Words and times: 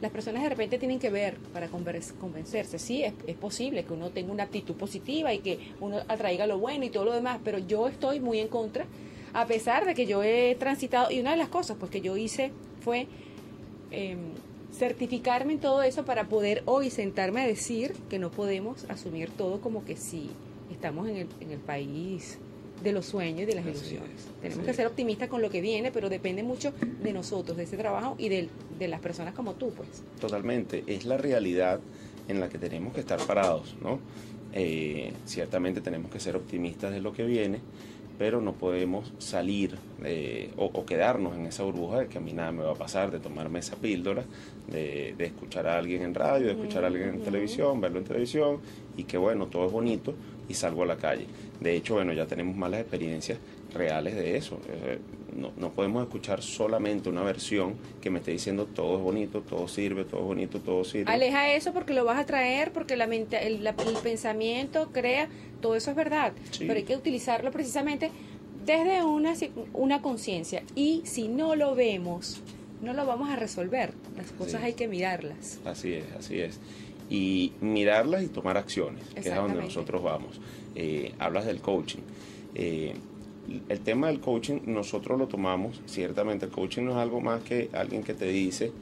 las 0.00 0.10
personas 0.10 0.42
de 0.42 0.48
repente 0.48 0.78
tienen 0.78 0.98
que 0.98 1.10
ver 1.10 1.36
para 1.52 1.68
convencerse. 1.68 2.78
Sí, 2.78 3.02
es, 3.02 3.14
es, 3.26 3.36
posible 3.36 3.84
que 3.84 3.92
uno 3.92 4.10
tenga 4.10 4.32
una 4.32 4.44
actitud 4.44 4.74
positiva 4.74 5.32
y 5.32 5.40
que 5.40 5.58
uno 5.80 5.98
atraiga 6.08 6.46
lo 6.46 6.58
bueno 6.58 6.84
y 6.84 6.90
todo 6.90 7.04
lo 7.04 7.12
demás, 7.12 7.40
pero 7.44 7.58
yo 7.58 7.88
estoy 7.88 8.20
muy 8.20 8.38
en 8.38 8.48
contra, 8.48 8.86
a 9.32 9.46
pesar 9.46 9.84
de 9.84 9.94
que 9.94 10.06
yo 10.06 10.22
he 10.22 10.56
transitado, 10.58 11.10
y 11.10 11.20
una 11.20 11.32
de 11.32 11.36
las 11.36 11.48
cosas 11.48 11.76
pues 11.78 11.90
que 11.90 12.00
yo 12.00 12.16
hice 12.16 12.52
fue 12.80 13.06
em, 13.90 14.18
certificarme 14.72 15.54
en 15.54 15.60
todo 15.60 15.82
eso 15.82 16.04
para 16.04 16.24
poder 16.28 16.62
hoy 16.66 16.90
sentarme 16.90 17.42
a 17.42 17.46
decir 17.46 17.94
que 18.08 18.18
no 18.18 18.30
podemos 18.30 18.84
asumir 18.88 19.30
todo 19.30 19.60
como 19.60 19.84
que 19.84 19.96
si 19.96 20.30
estamos 20.70 21.08
en 21.08 21.16
el, 21.16 21.28
en 21.40 21.50
el 21.50 21.58
país 21.58 22.38
de 22.82 22.92
los 22.92 23.06
sueños 23.06 23.42
y 23.42 23.44
de 23.46 23.54
las 23.54 23.66
ilusiones. 23.66 24.28
Tenemos 24.40 24.64
que 24.64 24.74
ser 24.74 24.86
optimistas 24.86 25.28
con 25.28 25.42
lo 25.42 25.50
que 25.50 25.60
viene, 25.60 25.90
pero 25.90 26.08
depende 26.08 26.42
mucho 26.42 26.72
de 27.02 27.12
nosotros, 27.12 27.56
de 27.56 27.64
ese 27.64 27.76
trabajo 27.76 28.14
y 28.18 28.28
de, 28.28 28.48
de 28.78 28.88
las 28.88 29.00
personas 29.00 29.34
como 29.34 29.54
tú, 29.54 29.70
pues. 29.70 29.88
Totalmente, 30.20 30.84
es 30.86 31.04
la 31.04 31.16
realidad 31.16 31.80
en 32.28 32.40
la 32.40 32.48
que 32.48 32.58
tenemos 32.58 32.92
que 32.94 33.00
estar 33.00 33.18
parados, 33.20 33.76
¿no? 33.80 33.98
Eh, 34.52 35.12
ciertamente 35.26 35.80
tenemos 35.80 36.10
que 36.10 36.20
ser 36.20 36.36
optimistas 36.36 36.92
de 36.92 37.00
lo 37.00 37.12
que 37.12 37.24
viene, 37.24 37.60
pero 38.18 38.40
no 38.40 38.54
podemos 38.54 39.12
salir 39.18 39.76
eh, 40.04 40.50
o, 40.56 40.84
quedarnos 40.84 41.36
en 41.36 41.46
esa 41.46 41.62
burbuja 41.62 42.00
de 42.00 42.06
que 42.08 42.18
a 42.18 42.20
mí 42.20 42.32
nada 42.32 42.50
me 42.50 42.64
va 42.64 42.72
a 42.72 42.74
pasar, 42.74 43.10
de 43.10 43.20
tomarme 43.20 43.60
esa 43.60 43.76
píldora, 43.76 44.24
de, 44.66 45.14
escuchar 45.18 45.66
a 45.66 45.78
alguien 45.78 46.02
en 46.02 46.14
radio, 46.14 46.46
de 46.46 46.52
escuchar 46.52 46.84
a 46.84 46.88
alguien 46.88 47.10
en 47.10 47.22
televisión, 47.22 47.80
verlo 47.80 47.98
en 47.98 48.04
televisión 48.04 48.58
y 48.96 49.04
que 49.04 49.18
bueno, 49.18 49.46
todo 49.46 49.66
es 49.66 49.72
bonito 49.72 50.14
y 50.48 50.54
salgo 50.54 50.82
a 50.82 50.86
la 50.86 50.96
calle. 50.96 51.26
De 51.60 51.76
hecho, 51.76 51.94
bueno, 51.94 52.12
ya 52.12 52.26
tenemos 52.26 52.56
malas 52.56 52.80
experiencias 52.80 53.38
reales 53.74 54.14
de 54.14 54.36
eso. 54.36 54.60
Eh, 54.68 54.98
no, 55.36 55.52
no, 55.56 55.70
podemos 55.70 56.02
escuchar 56.02 56.42
solamente 56.42 57.08
una 57.08 57.22
versión 57.22 57.74
que 58.00 58.10
me 58.10 58.18
esté 58.18 58.32
diciendo 58.32 58.66
todo 58.66 58.96
es 58.96 59.02
bonito, 59.02 59.42
todo 59.42 59.68
sirve, 59.68 60.04
todo 60.04 60.20
es 60.20 60.26
bonito, 60.26 60.60
todo 60.60 60.84
sirve. 60.84 61.12
Aleja 61.12 61.52
eso 61.52 61.72
porque 61.72 61.92
lo 61.92 62.04
vas 62.04 62.18
a 62.18 62.26
traer, 62.26 62.72
porque 62.72 62.96
la 62.96 63.06
mente, 63.06 63.46
el, 63.46 63.68
pensamiento 64.02 64.90
crea, 64.92 65.28
todo 65.60 65.76
eso 65.76 65.90
es 65.90 65.96
verdad, 65.96 66.32
pero 66.58 66.74
hay 66.74 66.84
que 66.84 66.96
utilizarlo 66.96 67.50
precisamente 67.50 68.10
desde 68.64 69.04
una, 69.04 69.34
una 69.74 70.02
conciencia. 70.02 70.62
Y 70.74 71.02
si 71.04 71.28
no 71.28 71.54
lo 71.54 71.74
vemos, 71.74 72.42
no 72.82 72.92
lo 72.92 73.06
vamos 73.06 73.30
a 73.30 73.36
resolver. 73.36 73.92
Las 74.16 74.32
cosas 74.32 74.62
hay 74.62 74.74
que 74.74 74.88
mirarlas. 74.88 75.58
Así 75.64 75.94
es, 75.94 76.04
así 76.18 76.40
es. 76.40 76.58
Y 77.10 77.52
mirarlas 77.60 78.22
y 78.22 78.28
tomar 78.28 78.56
acciones, 78.56 79.02
que 79.14 79.20
es 79.20 79.30
a 79.30 79.36
donde 79.36 79.60
nosotros 79.60 80.02
vamos. 80.02 80.40
Eh, 80.74 81.14
hablas 81.18 81.46
del 81.46 81.60
coaching. 81.60 82.02
Eh, 82.54 82.94
el 83.68 83.80
tema 83.80 84.08
del 84.08 84.20
coaching 84.20 84.60
nosotros 84.66 85.18
lo 85.18 85.26
tomamos, 85.26 85.80
ciertamente 85.86 86.46
el 86.46 86.52
coaching 86.52 86.82
no 86.82 86.92
es 86.92 86.96
algo 86.98 87.20
más 87.20 87.42
que 87.42 87.70
alguien 87.72 88.02
que 88.02 88.14
te 88.14 88.26
dice 88.26 88.72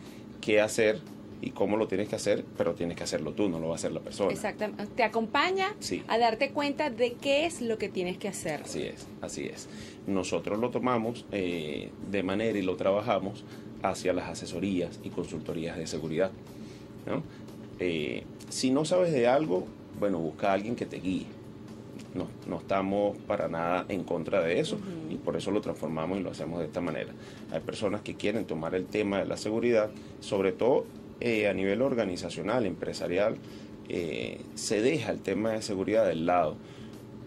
qué 0.41 0.61
hacer 0.61 1.01
y 1.41 1.51
cómo 1.51 1.77
lo 1.77 1.87
tienes 1.87 2.09
que 2.09 2.17
hacer, 2.17 2.45
pero 2.57 2.75
tienes 2.75 2.97
que 2.97 3.05
hacerlo 3.05 3.33
tú, 3.33 3.49
no 3.49 3.61
lo 3.61 3.69
va 3.69 3.75
a 3.75 3.77
hacer 3.77 3.93
la 3.93 4.01
persona. 4.01 4.33
Exactamente, 4.33 4.87
te 4.87 5.03
acompaña 5.05 5.75
a 6.09 6.19
darte 6.19 6.51
cuenta 6.51 6.91
de 6.91 7.13
qué 7.13 7.47
es 7.47 7.61
lo 7.61 7.79
que 7.79 7.89
tienes 7.89 8.19
que 8.19 8.29
hacer. 8.29 8.63
Así 8.63 8.83
es, 8.83 9.07
así 9.21 9.45
es. 9.45 9.69
Nosotros 10.07 10.59
lo 10.59 10.71
tomamos 10.71 11.27
eh, 11.33 11.91
de 12.11 12.23
manera 12.23 12.59
y 12.59 12.63
lo 12.63 12.77
trabajamos 12.77 13.45
hacia 13.83 14.13
las 14.13 14.29
asesorías 14.29 14.99
y 15.05 15.11
consultorías 15.11 15.77
de 15.77 15.87
seguridad. 15.87 16.33
¿no? 17.07 17.23
Eh, 17.79 18.25
si 18.49 18.71
no 18.71 18.85
sabes 18.85 19.13
de 19.13 19.27
algo, 19.27 19.67
bueno, 19.99 20.19
busca 20.19 20.51
a 20.51 20.53
alguien 20.55 20.77
que 20.77 20.87
te 20.87 20.99
guíe 20.99 21.27
no, 22.17 22.29
no 22.47 22.59
estamos 22.59 23.17
para 23.27 23.49
nada 23.49 23.85
en 23.89 24.03
contra 24.03 24.41
de 24.41 24.59
eso 24.59 24.79
y 25.11 25.17
por 25.17 25.37
eso 25.37 25.51
lo 25.51 25.61
transformamos 25.61 26.19
y 26.19 26.23
lo 26.23 26.31
hacemos 26.31 26.59
de 26.59 26.67
esta 26.67 26.81
manera. 26.81 27.13
Hay 27.53 27.61
personas 27.61 28.01
que 28.01 28.15
quieren 28.15 28.47
tomar 28.47 28.75
el 28.75 28.87
tema 28.87 29.19
de 29.19 29.27
la 29.27 29.37
seguridad, 29.37 29.91
sobre 30.21 30.53
todo 30.53 30.87
eh, 31.21 31.49
a 31.49 31.53
nivel 31.53 31.83
organizacional, 31.83 32.67
empresarial, 32.67 33.37
eh, 33.89 34.41
se 34.55 34.83
deja 34.83 35.13
el 35.13 35.21
tema 35.21 35.53
de 35.53 35.63
seguridad 35.63 36.07
del 36.07 36.27
lado. 36.27 36.57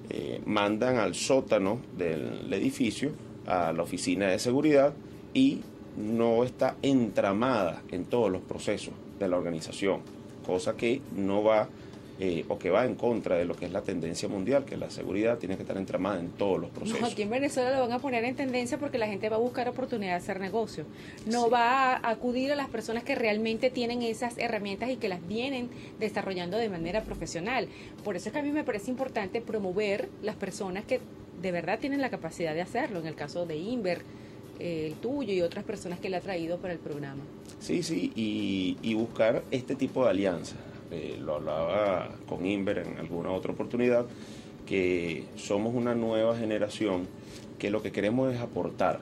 Eh, 0.09 0.41
mandan 0.45 0.97
al 0.97 1.13
sótano 1.13 1.79
del 1.97 2.51
edificio, 2.51 3.11
a 3.45 3.71
la 3.71 3.83
oficina 3.83 4.27
de 4.27 4.39
seguridad 4.39 4.93
y 5.33 5.61
no 5.97 6.43
está 6.43 6.75
entramada 6.81 7.83
en 7.91 8.05
todos 8.05 8.31
los 8.31 8.41
procesos 8.41 8.93
de 9.19 9.27
la 9.27 9.37
organización, 9.37 10.01
cosa 10.49 10.75
que 10.75 11.01
no 11.15 11.43
va 11.43 11.69
eh, 12.21 12.43
o 12.49 12.59
que 12.59 12.69
va 12.69 12.85
en 12.85 12.95
contra 12.95 13.37
de 13.37 13.45
lo 13.45 13.55
que 13.55 13.65
es 13.65 13.71
la 13.71 13.81
tendencia 13.81 14.27
mundial, 14.27 14.65
que 14.65 14.75
la 14.75 14.89
seguridad 14.89 15.37
tiene 15.37 15.55
que 15.55 15.61
estar 15.61 15.77
entramada 15.77 16.19
en 16.19 16.31
todos 16.31 16.59
los 16.59 16.69
procesos. 16.71 17.13
aquí 17.13 17.21
en 17.21 17.29
Venezuela 17.29 17.71
lo 17.71 17.79
van 17.79 17.93
a 17.93 17.99
poner 17.99 18.25
en 18.25 18.35
tendencia 18.35 18.77
porque 18.77 18.97
la 18.97 19.07
gente 19.07 19.29
va 19.29 19.37
a 19.37 19.39
buscar 19.39 19.69
oportunidad 19.69 20.11
de 20.13 20.17
hacer 20.17 20.39
negocio. 20.41 20.85
No 21.27 21.49
va 21.49 21.93
a 21.93 22.09
acudir 22.09 22.51
a 22.51 22.55
las 22.55 22.67
personas 22.67 23.03
que 23.03 23.15
realmente 23.15 23.69
tienen 23.69 24.01
esas 24.01 24.37
herramientas 24.37 24.89
y 24.89 24.97
que 24.97 25.07
las 25.07 25.25
vienen 25.27 25.69
desarrollando 25.99 26.57
de 26.57 26.67
manera 26.67 27.03
profesional. 27.03 27.69
Por 28.03 28.17
eso 28.17 28.27
es 28.27 28.33
que 28.33 28.39
a 28.39 28.43
mí 28.43 28.51
me 28.51 28.65
parece 28.65 28.91
importante 28.91 29.39
promover 29.39 30.09
las 30.21 30.35
personas 30.35 30.83
que 30.83 30.99
de 31.41 31.51
verdad 31.53 31.79
tienen 31.79 32.01
la 32.01 32.09
capacidad 32.09 32.53
de 32.53 32.61
hacerlo. 32.61 32.99
En 32.99 33.07
el 33.07 33.15
caso 33.15 33.45
de 33.45 33.55
Inver, 33.55 34.01
eh, 34.59 34.87
el 34.87 34.93
tuyo 34.95 35.33
y 35.33 35.41
otras 35.41 35.63
personas 35.63 35.99
que 35.99 36.09
le 36.09 36.17
ha 36.17 36.21
traído 36.21 36.57
para 36.57 36.73
el 36.73 36.79
programa. 36.79 37.21
Sí, 37.59 37.83
sí, 37.83 38.11
y, 38.15 38.93
buscar 38.93 39.43
este 39.51 39.75
tipo 39.75 40.03
de 40.03 40.09
alianzas 40.11 40.57
eh, 40.91 41.17
lo 41.21 41.35
hablaba 41.35 42.09
con 42.27 42.45
Inver 42.45 42.79
en 42.79 42.97
alguna 42.97 43.31
otra 43.31 43.53
oportunidad, 43.53 44.05
que 44.65 45.23
somos 45.35 45.73
una 45.73 45.95
nueva 45.95 46.37
generación 46.37 47.07
que 47.57 47.69
lo 47.69 47.81
que 47.81 47.91
queremos 47.91 48.33
es 48.33 48.39
aportar, 48.39 48.99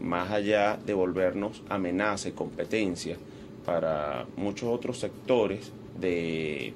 más 0.00 0.30
allá 0.30 0.78
de 0.84 0.94
volvernos 0.94 1.62
amenaza 1.68 2.28
y 2.28 2.32
competencia 2.32 3.16
para 3.64 4.26
muchos 4.36 4.68
otros 4.70 4.98
sectores 4.98 5.72
de, 6.00 6.72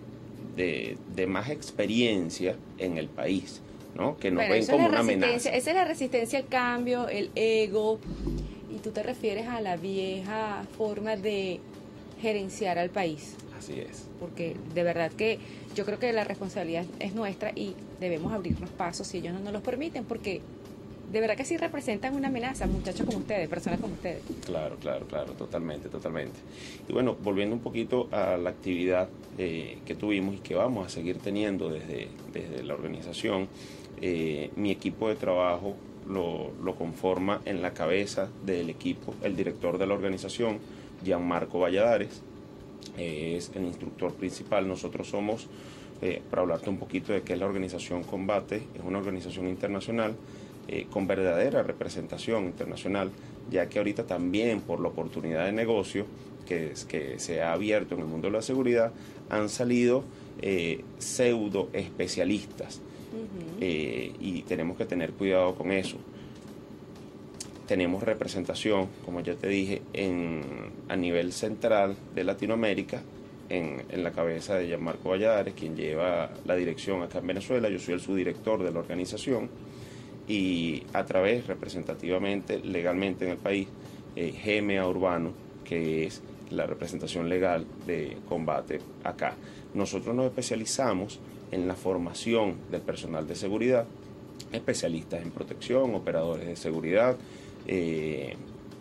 de, 0.56 1.26
más 1.26 1.48
experiencia 1.50 2.56
en 2.78 2.98
el 2.98 3.08
país. 3.08 3.62
¿No? 3.94 4.16
que 4.16 4.30
nos 4.30 4.48
ven 4.48 4.66
como 4.66 4.86
una 4.86 5.00
amenaza. 5.00 5.50
Esa 5.50 5.70
es 5.70 5.74
la 5.74 5.84
resistencia 5.84 6.38
al 6.38 6.46
cambio, 6.46 7.08
el 7.08 7.30
ego, 7.34 7.98
y 8.74 8.78
tú 8.78 8.90
te 8.90 9.02
refieres 9.02 9.46
a 9.46 9.60
la 9.60 9.76
vieja 9.76 10.64
forma 10.76 11.16
de 11.16 11.60
gerenciar 12.20 12.78
al 12.78 12.90
país. 12.90 13.36
Así 13.58 13.80
es. 13.80 14.08
Porque 14.20 14.56
de 14.74 14.82
verdad 14.82 15.12
que 15.12 15.38
yo 15.74 15.84
creo 15.84 15.98
que 15.98 16.12
la 16.12 16.24
responsabilidad 16.24 16.84
es 16.98 17.14
nuestra 17.14 17.52
y 17.54 17.74
debemos 18.00 18.32
abrirnos 18.32 18.70
pasos 18.70 19.06
si 19.06 19.18
ellos 19.18 19.34
no 19.34 19.40
nos 19.40 19.52
los 19.52 19.62
permiten, 19.62 20.04
porque 20.04 20.40
de 21.10 21.20
verdad 21.20 21.36
que 21.36 21.44
sí 21.44 21.56
representan 21.56 22.14
una 22.14 22.28
amenaza, 22.28 22.66
muchachos 22.66 23.06
como 23.06 23.18
ustedes, 23.18 23.48
personas 23.48 23.80
como 23.80 23.94
ustedes. 23.94 24.22
Claro, 24.44 24.76
claro, 24.80 25.06
claro, 25.06 25.32
totalmente, 25.34 25.88
totalmente. 25.88 26.38
Y 26.88 26.92
bueno, 26.92 27.16
volviendo 27.22 27.54
un 27.54 27.62
poquito 27.62 28.08
a 28.10 28.36
la 28.36 28.50
actividad 28.50 29.08
eh, 29.38 29.78
que 29.86 29.94
tuvimos 29.94 30.34
y 30.34 30.38
que 30.38 30.54
vamos 30.54 30.86
a 30.86 30.90
seguir 30.90 31.18
teniendo 31.18 31.68
desde, 31.68 32.08
desde 32.32 32.64
la 32.64 32.74
organización, 32.74 33.48
eh, 34.00 34.50
mi 34.56 34.70
equipo 34.70 35.08
de 35.08 35.16
trabajo 35.16 35.76
lo, 36.08 36.52
conforma 36.76 37.40
en 37.44 37.62
la 37.62 37.72
cabeza 37.72 38.28
del 38.44 38.70
equipo 38.70 39.14
el 39.22 39.36
director 39.36 39.78
de 39.78 39.86
la 39.86 39.94
organización, 39.94 40.58
Gianmarco 41.02 41.60
Valladares, 41.60 42.22
es 42.96 43.50
el 43.54 43.64
instructor 43.64 44.12
principal. 44.14 44.68
Nosotros 44.68 45.08
somos, 45.08 45.48
eh, 46.02 46.20
para 46.30 46.42
hablarte 46.42 46.70
un 46.70 46.78
poquito 46.78 47.12
de 47.12 47.22
qué 47.22 47.32
es 47.34 47.38
la 47.38 47.46
organización 47.46 48.04
Combate, 48.04 48.56
es 48.74 48.82
una 48.84 48.98
organización 48.98 49.48
internacional 49.48 50.14
eh, 50.68 50.86
con 50.90 51.06
verdadera 51.06 51.62
representación 51.62 52.44
internacional, 52.44 53.10
ya 53.50 53.68
que 53.68 53.78
ahorita 53.78 54.06
también 54.06 54.60
por 54.60 54.80
la 54.80 54.88
oportunidad 54.88 55.44
de 55.44 55.52
negocio 55.52 56.06
que, 56.46 56.72
que 56.88 57.18
se 57.18 57.42
ha 57.42 57.52
abierto 57.52 57.94
en 57.94 58.00
el 58.00 58.06
mundo 58.06 58.28
de 58.28 58.32
la 58.32 58.42
seguridad, 58.42 58.92
han 59.28 59.48
salido 59.48 60.04
eh, 60.40 60.82
pseudo 60.98 61.68
especialistas. 61.72 62.80
Y 63.60 64.42
tenemos 64.42 64.76
que 64.76 64.84
tener 64.84 65.12
cuidado 65.12 65.54
con 65.54 65.72
eso 65.72 65.98
tenemos 67.66 68.02
representación, 68.02 68.88
como 69.04 69.20
ya 69.20 69.34
te 69.34 69.48
dije, 69.48 69.82
en, 69.92 70.42
a 70.88 70.96
nivel 70.96 71.32
central 71.32 71.96
de 72.14 72.24
Latinoamérica, 72.24 73.02
en, 73.48 73.82
en 73.88 74.02
la 74.02 74.12
cabeza 74.12 74.56
de 74.56 74.66
Gianmarco 74.66 75.10
Valladares, 75.10 75.54
quien 75.54 75.76
lleva 75.76 76.30
la 76.44 76.56
dirección 76.56 77.02
acá 77.02 77.18
en 77.18 77.26
Venezuela. 77.26 77.68
Yo 77.68 77.78
soy 77.78 77.94
el 77.94 78.00
subdirector 78.00 78.62
de 78.62 78.70
la 78.70 78.80
organización 78.80 79.48
y 80.28 80.82
a 80.92 81.04
través, 81.04 81.46
representativamente, 81.46 82.58
legalmente 82.58 83.24
en 83.24 83.32
el 83.32 83.38
país, 83.38 83.68
eh, 84.16 84.32
GMA 84.44 84.86
Urbano, 84.86 85.32
que 85.64 86.04
es 86.04 86.22
la 86.50 86.66
representación 86.66 87.28
legal 87.28 87.66
de 87.86 88.18
combate 88.28 88.80
acá. 89.02 89.34
Nosotros 89.74 90.14
nos 90.14 90.26
especializamos 90.26 91.18
en 91.54 91.68
la 91.68 91.76
formación 91.76 92.56
del 92.70 92.80
personal 92.80 93.28
de 93.28 93.36
seguridad, 93.36 93.86
especialistas 94.52 95.22
en 95.22 95.30
protección, 95.30 95.94
operadores 95.94 96.46
de 96.48 96.56
seguridad, 96.56 97.16
eh, 97.68 98.34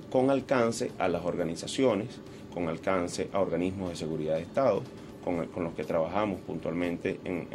con 0.10 0.32
alcance 0.32 0.92
a 0.98 1.08
las 1.08 1.24
organizaciones, 1.24 2.20
con 2.52 2.68
alcance 2.70 3.30
a 3.32 3.40
organismos 3.40 3.90
de 3.90 3.96
seguridad 3.96 4.36
de 4.36 4.42
Estado, 4.42 4.82
con, 5.24 5.38
los 5.64 5.74
que 5.74 5.84
trabajamos 5.84 6.42
puntualmente 6.42 7.20
en, 7.24 7.48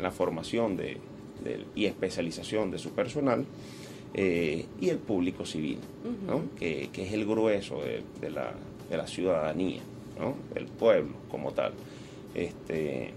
la 0.00 0.10
formación 0.10 0.76
de, 0.76 0.98
y 1.74 1.84
especialización 1.86 2.70
de 2.70 2.78
su 2.78 2.90
personal, 2.90 3.44
eh, 4.14 4.66
y 4.80 4.90
el 4.90 4.98
público 4.98 5.44
civil, 5.44 5.78
que, 6.58 6.88
es 6.94 7.12
el 7.12 7.26
grueso 7.26 7.80
de, 7.82 8.30
la, 8.30 9.06
ciudadanía. 9.06 9.80
el 10.54 10.66
pueblo 10.66 11.14
como 11.28 11.52
tal. 11.52 11.72
Este, 12.34 13.12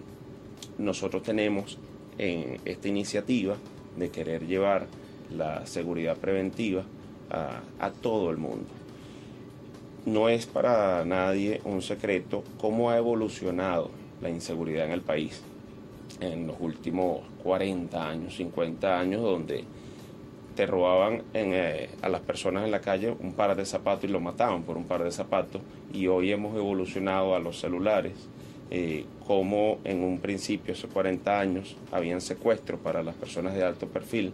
nosotros 0.78 1.24
tenemos 1.24 1.78
en 2.18 2.60
esta 2.66 2.88
iniciativa 2.88 3.56
de 3.96 4.10
querer 4.10 4.48
llevar 4.48 4.88
la 5.36 5.66
seguridad 5.66 6.18
preventiva 6.18 6.84
a, 7.30 7.92
todo 8.02 8.32
el 8.32 8.38
mundo. 8.38 8.68
No 10.06 10.30
es 10.30 10.46
para 10.46 11.04
nadie 11.04 11.62
un 11.66 11.82
secreto 11.82 12.44
cómo 12.60 12.90
ha 12.90 12.98
evolucionado 12.98 13.92
la 14.22 14.30
inseguridad 14.30 14.86
en 14.86 14.92
el 14.94 15.02
país 15.02 15.42
en 16.22 16.48
los 16.48 16.56
últimos 16.60 17.22
40 17.44 18.10
años, 18.10 18.36
50 18.36 19.00
años, 19.00 19.22
donde 19.22 19.66
te 20.56 20.66
robaban 20.66 21.22
eh, 21.34 21.90
a 22.02 22.10
las 22.10 22.22
personas 22.22 22.66
en 22.66 22.72
la 22.72 22.82
calle 22.82 23.16
un 23.20 23.34
par 23.34 23.56
de 23.56 23.66
zapatos 23.66 24.06
y 24.06 24.08
lo 24.08 24.20
mataban 24.20 24.64
por 24.64 24.78
un 24.78 24.86
par 24.86 25.04
de 25.04 25.12
zapatos. 25.12 25.62
Y 25.94 26.08
hoy 26.08 26.32
hemos 26.32 26.56
evolucionado 26.56 27.36
a 27.36 27.40
los 27.40 27.60
celulares, 27.60 28.14
eh, 28.70 29.06
como 29.26 29.80
en 29.84 30.04
un 30.04 30.20
principio, 30.20 30.74
hace 30.74 30.88
40 30.88 31.40
años, 31.40 31.76
habían 31.92 32.22
secuestros 32.22 32.80
para 32.80 33.04
las 33.04 33.16
personas 33.16 33.54
de 33.54 33.64
alto 33.64 33.88
perfil 33.88 34.34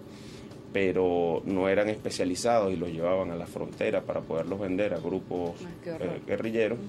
pero 0.74 1.44
no 1.46 1.70
eran 1.70 1.88
especializados 1.88 2.74
y 2.74 2.76
los 2.76 2.90
llevaban 2.90 3.30
a 3.30 3.36
la 3.36 3.46
frontera 3.46 4.02
para 4.02 4.22
poderlos 4.22 4.60
vender 4.60 4.94
a 4.94 4.98
grupos 4.98 5.52
eh, 5.86 6.22
guerrilleros, 6.26 6.80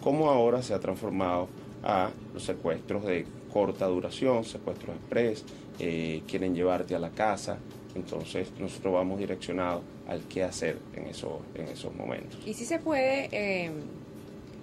como 0.00 0.30
ahora 0.30 0.62
se 0.62 0.72
ha 0.72 0.78
transformado 0.78 1.48
a 1.82 2.10
los 2.32 2.44
secuestros 2.44 3.04
de 3.04 3.26
corta 3.52 3.86
duración, 3.86 4.44
secuestros 4.44 4.96
express, 4.96 5.44
eh, 5.80 6.22
quieren 6.26 6.54
llevarte 6.54 6.94
a 6.94 7.00
la 7.00 7.10
casa, 7.10 7.58
entonces 7.94 8.48
nosotros 8.60 8.94
vamos 8.94 9.18
direccionados 9.18 9.82
al 10.06 10.22
qué 10.28 10.44
hacer 10.44 10.78
en, 10.94 11.06
eso, 11.06 11.40
en 11.54 11.66
esos 11.68 11.94
momentos. 11.94 12.38
Y 12.46 12.54
si 12.54 12.64
se 12.64 12.78
puede 12.78 13.28
eh, 13.32 13.70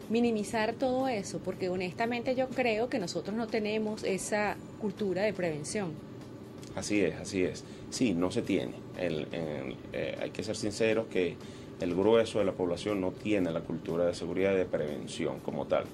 minimizar 0.09 0.73
todo 0.73 1.07
eso, 1.07 1.39
porque 1.39 1.69
honestamente 1.69 2.35
yo 2.35 2.49
creo 2.49 2.89
que 2.89 2.99
nosotros 2.99 3.35
no 3.35 3.47
tenemos 3.47 4.03
esa 4.03 4.57
cultura 4.79 5.23
de 5.23 5.33
prevención. 5.33 5.91
Así 6.75 7.01
es, 7.01 7.15
así 7.15 7.43
es 7.43 7.63
sí, 7.93 8.13
no 8.13 8.31
se 8.31 8.41
tiene. 8.41 8.73
Eh, 8.97 10.17
hay 10.21 10.29
que 10.31 10.43
ser 10.43 10.55
sinceros 10.55 11.07
que 11.07 11.35
el 11.79 11.95
grueso 11.95 12.39
de 12.39 12.45
la 12.45 12.53
población 12.53 12.99
no 12.99 13.11
tiene 13.11 13.51
la 13.51 13.61
cultura 13.61 14.05
de 14.05 14.13
seguridad 14.13 14.53
y 14.53 14.57
de 14.57 14.65
prevención 14.65 15.39
como 15.39 15.65
tal. 15.67 15.85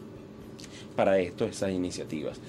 Para 0.95 1.19
esto, 1.19 1.45
esas 1.45 1.71
iniciativas. 1.71 2.39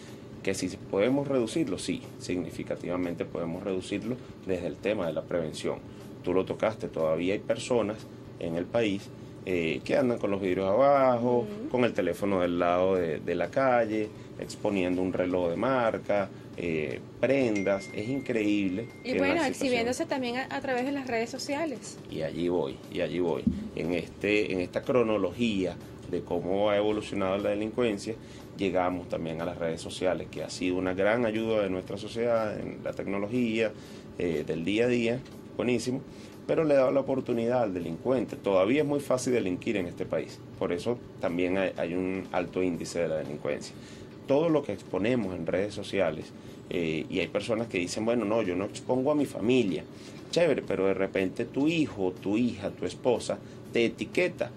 Que 0.43 0.55
si 0.55 0.69
podemos 0.69 1.29
reducirlo, 1.29 1.79
sí, 1.79 2.03
significativamente 2.19 3.25
podemos 3.25 3.62
reducirlo 3.62 4.17
desde 4.47 4.69
el 4.69 4.77
tema 4.77 5.07
de 5.07 5.12
la 5.12 5.23
prevención. 5.23 5.79
Tú 6.23 6.33
lo 6.33 6.45
tocaste, 6.45 6.89
todavía 6.89 7.35
hay 7.35 7.41
personas 7.41 7.99
en 8.39 8.57
el 8.57 8.65
país 8.65 9.03
eh, 9.46 9.81
que 9.84 9.96
andan 9.96 10.19
con 10.19 10.31
los 10.31 10.40
vidrios 10.40 10.69
abajo, 10.69 11.46
con 11.70 11.84
el 11.84 11.92
teléfono 11.92 12.40
del 12.40 12.58
lado 12.58 12.96
de 12.96 13.34
la 13.34 13.50
calle, 13.50 14.08
exponiendo 14.38 15.02
un 15.02 15.12
reloj 15.12 15.50
de 15.50 15.56
marca, 15.56 16.28
eh, 16.56 17.00
prendas, 17.20 17.88
es 17.94 18.08
increíble. 18.08 18.88
Y 19.04 19.16
bueno, 19.16 19.42
exhibiéndose 19.44 20.04
también 20.06 20.37
a, 20.37 20.60
través 20.60 20.84
de 20.84 20.92
las 20.92 21.06
redes 21.06 21.31
sociales. 21.31 21.98
Y 22.10 22.22
allí 22.22 22.48
voy, 22.48 22.76
y 22.92 23.00
allí 23.00 23.20
voy. 23.20 23.44
En, 23.76 23.94
este, 23.94 24.52
en 24.52 24.60
esta 24.60 24.82
cronología 24.82 25.76
de 26.10 26.22
cómo 26.22 26.70
ha 26.70 26.76
evolucionado 26.76 27.38
la 27.38 27.50
delincuencia, 27.50 28.14
llegamos 28.58 29.08
también 29.08 29.40
a 29.40 29.44
las 29.44 29.58
redes 29.58 29.81
sociales, 29.81 30.28
que 30.31 30.42
ha 30.42 30.50
sido 30.50 30.76
una 30.76 30.92
gran 30.92 31.25
ayuda 31.25 31.62
de 31.62 31.70
nuestra 31.70 31.96
sociedad 31.96 32.58
en 32.58 32.81
la 32.84 32.92
tecnología, 32.92 33.72
eh, 34.19 34.44
del 34.46 34.64
día 34.64 34.84
a 34.84 34.88
día, 34.88 35.20
buenísimo, 35.56 36.02
pero 36.46 36.64
le 36.64 36.75
dado 36.75 36.90
la 36.90 37.00
oportunidad 37.00 37.62
al 37.62 37.75
delincuente. 37.75 38.37
Todavía 38.37 38.82
es 38.82 38.88
muy 38.88 39.00
fácil 39.00 39.32
delinquir 39.32 39.76
en 39.76 39.87
este 39.87 40.06
país, 40.06 40.38
por 40.58 40.72
eso 40.72 40.98
también 41.20 41.58
hay 41.58 41.94
un 41.94 42.26
alto 42.32 42.62
índice 42.62 43.00
de 43.00 43.08
la 43.08 43.16
delincuencia. 43.16 43.75
Todo 44.26 44.48
lo 44.48 44.62
que 44.62 44.72
exponemos 44.72 45.34
en 45.34 45.46
redes 45.46 45.75
sociales, 45.75 46.32
eh, 46.70 47.04
y 47.10 47.19
hay 47.19 47.26
personas 47.26 47.66
que 47.66 47.78
dicen, 47.78 48.04
bueno, 48.04 48.25
no, 48.25 48.42
yo 48.42 48.54
no 48.54 48.64
expongo 48.64 49.10
a 49.10 49.16
mi 49.16 49.26
familia. 49.26 49.84
Chévere, 50.31 50.62
pero 50.62 50.87
de 50.87 50.94
repente 50.94 51.44
tu 51.44 51.66
hijo, 51.66 52.12
tu 52.12 52.37
hija, 52.37 52.70
tu 52.70 52.87
esposa 52.87 53.38
te 53.72 53.84
etiqueta. 53.84 54.50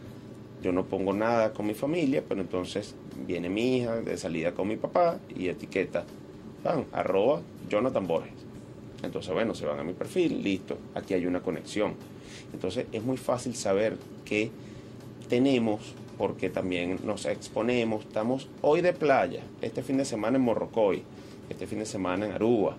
Yo 0.61 0.71
no 0.71 0.85
pongo 0.85 1.11
nada 1.11 1.51
con 1.51 1.65
mi 1.65 1.73
familia, 1.73 2.23
pero 2.27 2.41
entonces 2.41 2.95
viene 3.27 3.49
mi 3.49 3.77
hija 3.77 3.97
de 3.97 4.17
salida 4.17 4.53
con 4.53 4.67
mi 4.67 4.77
papá 4.77 5.17
y 5.35 5.47
etiqueta, 5.47 6.05
van, 6.63 6.85
arroba 6.93 7.41
Jonathan 7.69 8.07
Borges. 8.07 8.42
Entonces, 9.03 9.33
bueno, 9.33 9.53
se 9.53 9.65
van 9.65 9.79
a 9.79 9.83
mi 9.83 9.93
perfil, 9.93 10.41
listo, 10.41 10.77
aquí 10.95 11.13
hay 11.13 11.25
una 11.25 11.41
conexión. 11.41 11.93
Entonces 12.53 12.87
es 12.91 13.03
muy 13.03 13.17
fácil 13.17 13.55
saber 13.55 13.97
que 14.25 14.49
tenemos, 15.29 15.93
porque 16.17 16.49
también 16.49 16.99
nos 17.03 17.25
exponemos, 17.25 18.05
estamos 18.05 18.47
hoy 18.61 18.81
de 18.81 18.93
playa, 18.93 19.41
este 19.61 19.83
fin 19.83 19.97
de 19.97 20.05
semana 20.05 20.37
en 20.37 20.43
Morrocoy, 20.43 21.03
este 21.49 21.67
fin 21.67 21.79
de 21.79 21.85
semana 21.85 22.25
en 22.25 22.31
Aruba. 22.31 22.77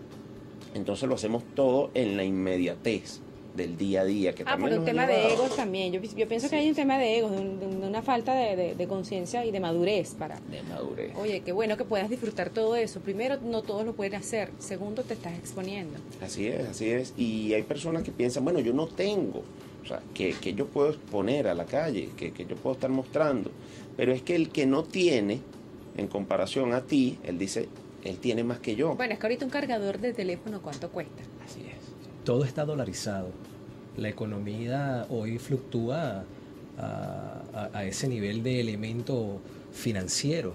Entonces 0.75 1.09
lo 1.09 1.15
hacemos 1.15 1.45
todo 1.55 1.91
en 1.95 2.17
la 2.17 2.25
inmediatez 2.25 3.21
del 3.55 3.77
día 3.77 4.03
a 4.03 4.05
día. 4.05 4.35
Que 4.35 4.45
ah, 4.47 4.57
por 4.59 4.71
un 4.71 4.85
tema 4.85 5.07
de 5.07 5.33
egos 5.33 5.55
también. 5.57 5.93
Yo, 5.93 6.29
pienso 6.29 6.49
que 6.49 6.57
hay 6.57 6.69
un 6.69 6.75
tema 6.75 6.99
de 6.99 7.19
egos, 7.19 7.33
de, 7.33 7.67
una 7.67 8.03
falta 8.03 8.35
de, 8.35 8.87
conciencia 8.89 9.45
y 9.45 9.51
de 9.51 9.61
madurez 9.61 10.15
para... 10.15 10.39
De 10.41 10.63
madurez. 10.63 11.13
Oye, 11.17 11.41
qué 11.41 11.53
bueno 11.53 11.77
que 11.77 11.85
puedas 11.85 12.11
disfrutar 12.11 12.51
todo 12.51 12.77
eso. 12.77 13.01
Primero, 13.01 13.39
no 13.41 13.63
todos 13.63 13.85
lo 13.85 13.95
pueden 13.95 14.17
hacer. 14.17 14.51
Segundo, 14.59 15.03
te 15.03 15.15
estás 15.15 15.37
exponiendo. 15.39 15.99
Así 16.21 16.47
es, 16.47 16.69
así 16.69 16.91
es. 16.91 17.15
Y 17.17 17.55
hay 17.55 17.63
personas 17.63 18.03
que 18.03 18.13
piensan, 18.13 18.45
bueno, 18.45 18.61
yo 18.61 18.73
no 18.73 18.87
tengo, 18.87 19.43
o 19.83 19.87
sea, 19.87 20.01
que, 20.13 20.33
que 20.33 20.55
yo 20.55 20.67
puedo 20.67 20.91
exponer 20.91 21.49
a 21.49 21.55
la 21.55 21.65
calle, 21.65 22.11
que, 22.17 22.33
que 22.33 22.45
yo 22.47 22.57
puedo 22.57 22.75
estar 22.75 22.91
mostrando. 22.91 23.51
Pero 23.97 24.13
es 24.13 24.23
que 24.23 24.35
el 24.35 24.51
que 24.51 24.67
no 24.67 24.83
tiene, 24.85 25.41
en 25.97 26.09
comparación 26.09 26.73
a 26.73 26.83
ti, 26.83 27.19
él 27.25 27.39
dice, 27.39 27.69
él 28.05 28.19
tiene 28.19 28.45
más 28.45 28.59
que 28.59 28.77
yo. 28.77 28.95
Bueno, 28.95 29.15
es 29.15 29.19
que 29.19 29.27
ahorita 29.27 29.45
un 29.45 29.51
cargador 29.51 29.99
de 29.99 30.13
teléfono, 30.13 30.61
¿cuánto 30.61 30.91
cuesta? 30.91 31.23
Así 31.45 31.61
es. 31.61 31.74
Todo 32.25 32.45
está 32.45 32.65
dolarizado. 32.65 33.29
La 33.99 34.09
economía 34.09 35.07
hoy 35.11 35.39
fluctúa 35.39 36.25
a, 36.79 37.85
ese 37.85 38.09
nivel 38.09 38.43
de 38.43 38.61
elemento 38.61 39.41
financiero. 39.73 40.55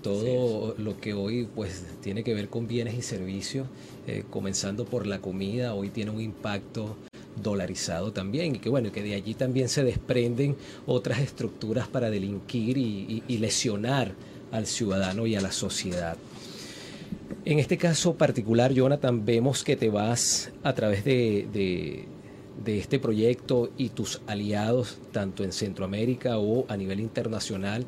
Todo 0.00 0.76
lo 0.78 1.00
que 1.00 1.14
hoy 1.14 1.48
pues 1.52 1.84
tiene 2.02 2.22
que 2.22 2.34
ver 2.34 2.48
con 2.48 2.68
bienes 2.68 2.94
y 2.94 3.02
servicios, 3.02 3.66
eh, 4.06 4.22
comenzando 4.30 4.84
por 4.84 5.08
la 5.08 5.18
comida, 5.18 5.74
hoy 5.74 5.90
tiene 5.90 6.12
un 6.12 6.20
impacto 6.20 6.96
dolarizado 7.42 8.12
también 8.12 8.54
y 8.54 8.58
que 8.60 8.68
bueno, 8.68 8.92
que 8.92 9.02
de 9.02 9.14
allí 9.14 9.34
también 9.34 9.68
se 9.68 9.82
desprenden 9.82 10.56
otras 10.86 11.18
estructuras 11.18 11.88
para 11.88 12.10
delinquir 12.10 12.78
y 12.78 13.38
lesionar 13.38 14.14
al 14.52 14.66
ciudadano 14.66 15.26
y 15.26 15.34
a 15.34 15.40
la 15.40 15.50
sociedad. 15.50 16.16
En 17.44 17.58
este 17.58 17.78
caso 17.78 18.14
particular, 18.14 18.72
Jonathan, 18.72 19.24
vemos 19.24 19.64
que 19.64 19.76
te 19.76 19.90
vas 19.90 20.50
a 20.62 20.74
través 20.74 21.04
de, 21.04 22.06
este 22.66 22.98
proyecto 22.98 23.70
y 23.76 23.90
tus 23.90 24.20
aliados, 24.26 24.98
tanto 25.12 25.44
en 25.44 25.52
Centroamérica 25.52 26.38
o 26.38 26.66
a 26.68 26.76
nivel 26.76 27.00
internacional, 27.00 27.86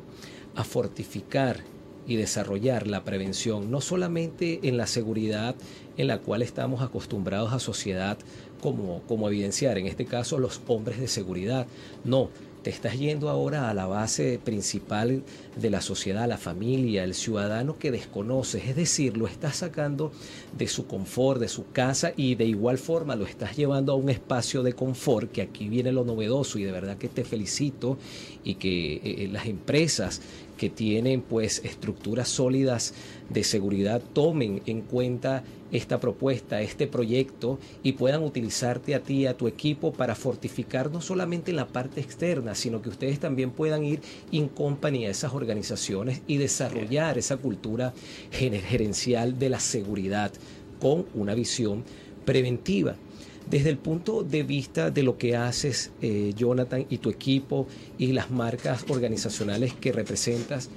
a 0.55 0.63
fortificar 0.63 1.59
y 2.07 2.15
desarrollar 2.15 2.87
la 2.87 3.03
prevención, 3.03 3.69
no 3.69 3.81
solamente 3.81 4.59
en 4.63 4.77
la 4.77 4.87
seguridad 4.87 5.55
en 5.97 6.07
la 6.07 6.19
cual 6.19 6.41
estamos 6.41 6.81
acostumbrados 6.81 7.53
a 7.53 7.59
sociedad 7.59 8.17
como, 8.61 9.01
como 9.03 9.27
evidenciar, 9.27 9.77
en 9.77 9.87
este 9.87 10.05
caso 10.05 10.39
los 10.39 10.61
hombres 10.67 10.99
de 10.99 11.07
seguridad, 11.07 11.67
no, 12.03 12.29
te 12.63 12.69
estás 12.69 12.97
yendo 12.97 13.29
ahora 13.29 13.69
a 13.69 13.73
la 13.73 13.87
base 13.87 14.39
principal 14.43 15.23
de 15.55 15.69
la 15.69 15.81
sociedad, 15.81 16.27
la 16.27 16.37
familia, 16.37 17.03
el 17.03 17.15
ciudadano 17.15 17.77
que 17.77 17.91
desconoces, 17.91 18.65
es 18.67 18.75
decir, 18.75 19.17
lo 19.17 19.27
estás 19.27 19.57
sacando 19.57 20.11
de 20.57 20.67
su 20.67 20.85
confort, 20.85 21.41
de 21.41 21.47
su 21.47 21.71
casa 21.71 22.13
y 22.15 22.35
de 22.35 22.45
igual 22.45 22.77
forma 22.77 23.15
lo 23.15 23.25
estás 23.25 23.57
llevando 23.57 23.93
a 23.93 23.95
un 23.95 24.09
espacio 24.09 24.63
de 24.63 24.73
confort, 24.73 25.31
que 25.31 25.41
aquí 25.41 25.69
viene 25.69 25.91
lo 25.91 26.05
novedoso 26.05 26.59
y 26.59 26.63
de 26.63 26.71
verdad 26.71 26.97
que 26.97 27.09
te 27.09 27.23
felicito 27.23 27.97
y 28.43 28.55
que 28.55 28.93
eh, 28.95 29.01
eh, 29.03 29.29
las 29.31 29.47
empresas 29.47 30.21
que 30.61 30.69
tienen 30.69 31.23
pues 31.23 31.59
estructuras 31.65 32.29
sólidas 32.29 32.93
de 33.29 33.43
seguridad 33.43 33.99
tomen 34.13 34.61
en 34.67 34.81
cuenta 34.81 35.43
esta 35.71 35.99
propuesta, 35.99 36.61
este 36.61 36.85
proyecto 36.85 37.57
y 37.81 37.93
puedan 37.93 38.21
utilizarte 38.21 38.93
a 38.93 38.99
ti, 38.99 39.25
a 39.25 39.35
tu 39.35 39.47
equipo 39.47 39.91
para 39.91 40.13
fortificar 40.13 40.91
no 40.91 41.01
solamente 41.01 41.49
en 41.49 41.57
la 41.57 41.67
parte 41.67 41.99
externa, 41.99 42.53
sino 42.53 42.79
que 42.83 42.89
ustedes 42.89 43.19
también 43.19 43.49
puedan 43.49 43.83
ir 43.83 44.01
en 44.31 44.49
compañía 44.49 45.07
a 45.07 45.11
esas 45.11 45.33
organizaciones 45.33 46.21
y 46.27 46.37
desarrollar 46.37 47.17
esa 47.17 47.37
cultura 47.37 47.95
gerencial 48.29 49.39
de 49.39 49.49
la 49.49 49.59
seguridad 49.59 50.31
con 50.79 51.07
una 51.15 51.33
visión 51.33 51.83
preventiva. 52.23 52.97
Desde 53.51 53.69
el 53.69 53.77
punto 53.77 54.23
de 54.23 54.43
vista 54.43 54.91
de 54.91 55.03
lo 55.03 55.17
que 55.17 55.35
haces, 55.35 55.91
eh, 56.01 56.31
Jonathan, 56.37 56.85
y 56.89 56.99
tu 56.99 57.09
equipo 57.09 57.67
y 57.97 58.13
las 58.13 58.31
marcas 58.31 58.85
organizacionales 58.87 59.73
que 59.73 59.91
representas, 59.91 60.69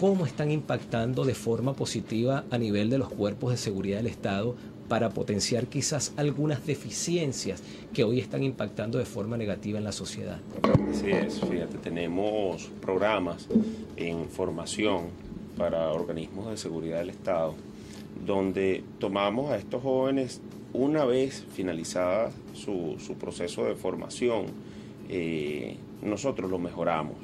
cómo 0.00 0.24
están 0.24 0.50
impactando 0.50 1.26
de 1.26 1.34
forma 1.34 1.74
positiva 1.74 2.46
a 2.50 2.56
nivel 2.56 2.88
de 2.88 2.96
los 2.96 3.10
cuerpos 3.10 3.50
de 3.50 3.58
seguridad 3.58 3.98
del 3.98 4.06
Estado 4.06 4.56
para 4.88 5.10
potenciar 5.10 5.66
quizás 5.66 6.14
algunas 6.16 6.64
deficiencias 6.64 7.62
que 7.92 8.02
hoy 8.02 8.18
están 8.20 8.42
impactando 8.42 8.96
de 8.96 9.04
forma 9.04 9.36
negativa 9.36 9.76
en 9.76 9.84
la 9.84 9.92
sociedad. 9.92 10.38
Así 10.90 11.10
es, 11.10 11.38
fíjate, 11.38 11.76
tenemos 11.76 12.70
programas 12.80 13.46
en 13.96 14.30
formación 14.30 15.08
para 15.58 15.90
organismos 15.90 16.48
de 16.48 16.56
seguridad 16.56 17.00
del 17.00 17.10
Estado, 17.10 17.54
donde 18.24 18.84
tomamos 18.98 19.50
a 19.50 19.58
estos 19.58 19.82
jóvenes 19.82 20.40
una 20.74 21.04
vez 21.04 21.44
finalizada 21.54 22.30
su, 22.54 22.96
proceso 23.20 23.64
de 23.64 23.74
formación, 23.74 24.46
eh, 25.08 25.76
nosotros 26.02 26.50
lo 26.50 26.58
mejoramos 26.58 27.16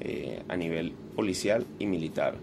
eh, 0.00 0.42
a 0.48 0.56
nivel 0.56 0.92
policial 1.14 1.66
y 1.78 1.86
militar. 1.86 2.34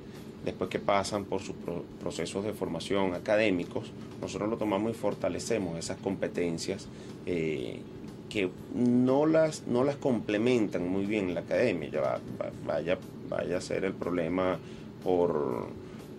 Después 0.46 0.70
que 0.70 0.80
pasan 0.80 1.26
por 1.26 1.42
sus 1.42 1.56
procesos 2.00 2.46
de 2.46 2.54
formación 2.54 3.14
académicos, 3.14 3.92
nosotros 4.22 4.50
lo 4.50 4.58
tomamos 4.58 4.92
y 4.92 4.94
fortalecemos 4.94 5.78
esas 5.78 5.98
competencias 5.98 6.88
eh, 7.26 7.82
que 8.30 8.50
no 8.74 9.26
las, 9.26 9.68
no 9.68 9.84
las 9.84 9.98
complementan 9.98 10.88
muy 10.88 11.06
bien 11.06 11.30
en 11.30 11.36
la 11.36 11.42
academia. 11.42 11.90
Ya 11.90 12.20
vaya, 12.66 12.98
vaya 13.30 13.58
a 13.58 13.62
ser 13.62 13.84
el 13.84 13.94
problema 13.94 14.58
por, 15.04 15.68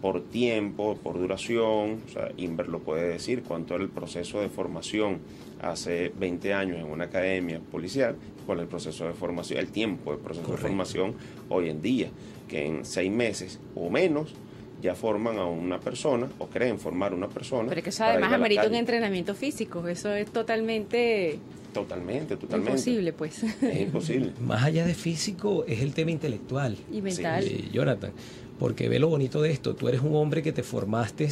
por 0.00 0.22
tiempo, 0.22 0.96
por 1.02 1.18
duración. 1.18 2.02
O 2.06 2.12
sea, 2.12 2.30
Inver 2.36 2.68
lo 2.68 2.80
puede 2.80 3.08
decir, 3.08 3.42
cuánto 3.42 3.74
era 3.74 3.84
el 3.84 3.90
proceso 3.90 4.40
de 4.40 4.48
formación 4.48 5.18
hace 5.60 6.12
20 6.18 6.54
años 6.54 6.78
en 6.78 6.86
una 6.86 7.04
academia 7.04 7.60
policial, 7.60 8.16
cuál 8.46 8.58
es 8.58 8.62
el 8.62 8.68
proceso 8.68 9.06
de 9.06 9.12
formación, 9.12 9.58
el 9.58 9.68
tiempo 9.68 10.12
del 10.12 10.20
proceso 10.20 10.52
de 10.52 10.58
formación 10.58 11.14
hoy 11.48 11.68
en 11.68 11.82
día, 11.82 12.10
que 12.48 12.66
en 12.66 12.84
seis 12.84 13.10
meses 13.10 13.58
o 13.74 13.90
menos 13.90 14.34
ya 14.80 14.94
forman 14.94 15.38
a 15.38 15.44
una 15.44 15.80
persona 15.80 16.28
o 16.38 16.46
creen 16.46 16.78
formar 16.78 17.12
una 17.14 17.28
persona. 17.28 17.68
Pero 17.68 17.82
que 17.82 17.90
eso 17.90 18.04
además 18.04 18.32
amerita 18.32 18.66
un 18.66 18.74
entrenamiento 18.74 19.34
físico, 19.34 19.86
eso 19.88 20.12
es 20.14 20.30
totalmente 20.30 21.38
Totalmente, 21.72 22.36
totalmente. 22.36 22.72
Imposible, 22.72 23.12
pues. 23.12 23.42
Es 23.42 23.80
imposible. 23.80 24.32
Más 24.40 24.64
allá 24.64 24.86
de 24.86 24.94
físico, 24.94 25.64
es 25.66 25.80
el 25.80 25.92
tema 25.94 26.10
intelectual. 26.10 26.76
Y 26.90 27.02
mental. 27.02 27.44
Jonathan, 27.72 28.12
porque 28.58 28.88
ve 28.88 28.98
lo 28.98 29.08
bonito 29.08 29.42
de 29.42 29.50
esto, 29.50 29.74
tú 29.74 29.88
eres 29.88 30.00
un 30.00 30.14
hombre 30.16 30.42
que 30.42 30.52
te 30.52 30.62
formaste 30.62 31.28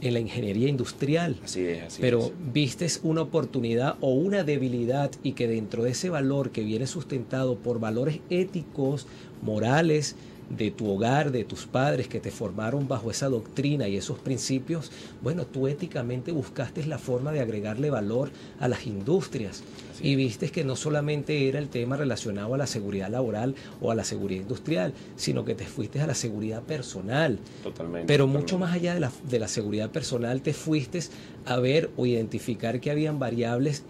en 0.00 0.12
la 0.12 0.20
ingeniería 0.20 0.68
industrial. 0.68 1.36
Así 1.42 1.64
es, 1.64 1.82
así 1.84 2.02
pero 2.02 2.32
vistes 2.52 3.00
una 3.02 3.22
oportunidad 3.22 3.96
o 4.00 4.12
una 4.12 4.44
debilidad 4.44 5.10
y 5.22 5.32
que 5.32 5.48
dentro 5.48 5.84
de 5.84 5.90
ese 5.90 6.10
valor 6.10 6.50
que 6.50 6.62
viene 6.62 6.86
sustentado 6.86 7.56
por 7.56 7.80
valores 7.80 8.20
éticos, 8.28 9.06
morales, 9.42 10.16
de 10.48 10.70
tu 10.70 10.90
hogar, 10.90 11.32
de 11.32 11.44
tus 11.44 11.66
padres 11.66 12.08
que 12.08 12.20
te 12.20 12.30
formaron 12.30 12.88
bajo 12.88 13.10
esa 13.10 13.28
doctrina 13.28 13.88
y 13.88 13.96
esos 13.96 14.18
principios, 14.18 14.92
bueno, 15.22 15.46
tú 15.46 15.66
éticamente 15.66 16.32
buscaste 16.32 16.84
la 16.86 16.98
forma 16.98 17.32
de 17.32 17.40
agregarle 17.40 17.90
valor 17.90 18.30
a 18.60 18.68
las 18.68 18.86
industrias 18.86 19.62
y 20.00 20.14
viste 20.14 20.50
que 20.50 20.64
no 20.64 20.76
solamente 20.76 21.48
era 21.48 21.58
el 21.58 21.68
tema 21.68 21.96
relacionado 21.96 22.54
a 22.54 22.58
la 22.58 22.66
seguridad 22.66 23.10
laboral 23.10 23.54
o 23.80 23.90
a 23.90 23.94
la 23.94 24.04
seguridad 24.04 24.42
industrial, 24.42 24.92
sino 25.16 25.44
que 25.44 25.54
te 25.54 25.64
fuiste 25.64 26.00
a 26.00 26.06
la 26.06 26.14
seguridad 26.14 26.62
personal. 26.62 27.38
Totalmente. 27.62 28.06
Pero 28.06 28.26
mucho 28.26 28.58
más 28.58 28.74
allá 28.74 28.94
de 28.94 29.00
la, 29.00 29.12
de 29.28 29.38
la 29.38 29.48
seguridad 29.48 29.90
personal, 29.90 30.42
te 30.42 30.52
fuiste 30.52 31.00
a 31.44 31.58
ver 31.58 31.90
o 31.96 32.06
identificar 32.06 32.80
que 32.80 32.90
habían 32.90 33.18
variables 33.18 33.82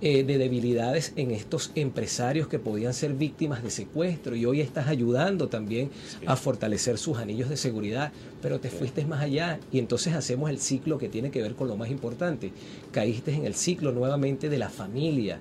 eh, 0.00 0.22
de 0.22 0.38
debilidades 0.38 1.12
en 1.16 1.32
estos 1.32 1.72
empresarios 1.74 2.46
que 2.46 2.60
podían 2.60 2.94
ser 2.94 3.14
víctimas 3.14 3.62
de 3.62 3.70
secuestro. 3.70 4.36
Y 4.36 4.46
hoy 4.46 4.60
estás 4.60 4.86
ayudando 4.86 5.48
también 5.48 5.90
a 6.26 6.36
fortalecer 6.36 6.98
sus 6.98 7.18
anillos 7.18 7.48
de 7.48 7.56
seguridad, 7.56 8.12
pero 8.40 8.60
te 8.60 8.70
fuiste 8.70 9.04
más 9.04 9.22
allá. 9.22 9.58
Y 9.72 9.80
entonces 9.80 10.14
hacemos 10.14 10.50
el 10.50 10.60
ciclo 10.60 10.98
que 10.98 11.08
tiene 11.08 11.30
que 11.30 11.42
ver 11.42 11.54
con 11.54 11.66
lo 11.66 11.76
más 11.76 11.90
importante. 11.90 12.52
Caíste 12.92 13.32
en 13.32 13.44
el 13.44 13.54
ciclo 13.54 13.90
nuevamente 13.90 14.48
de 14.48 14.58
la 14.58 14.68
familia. 14.68 15.40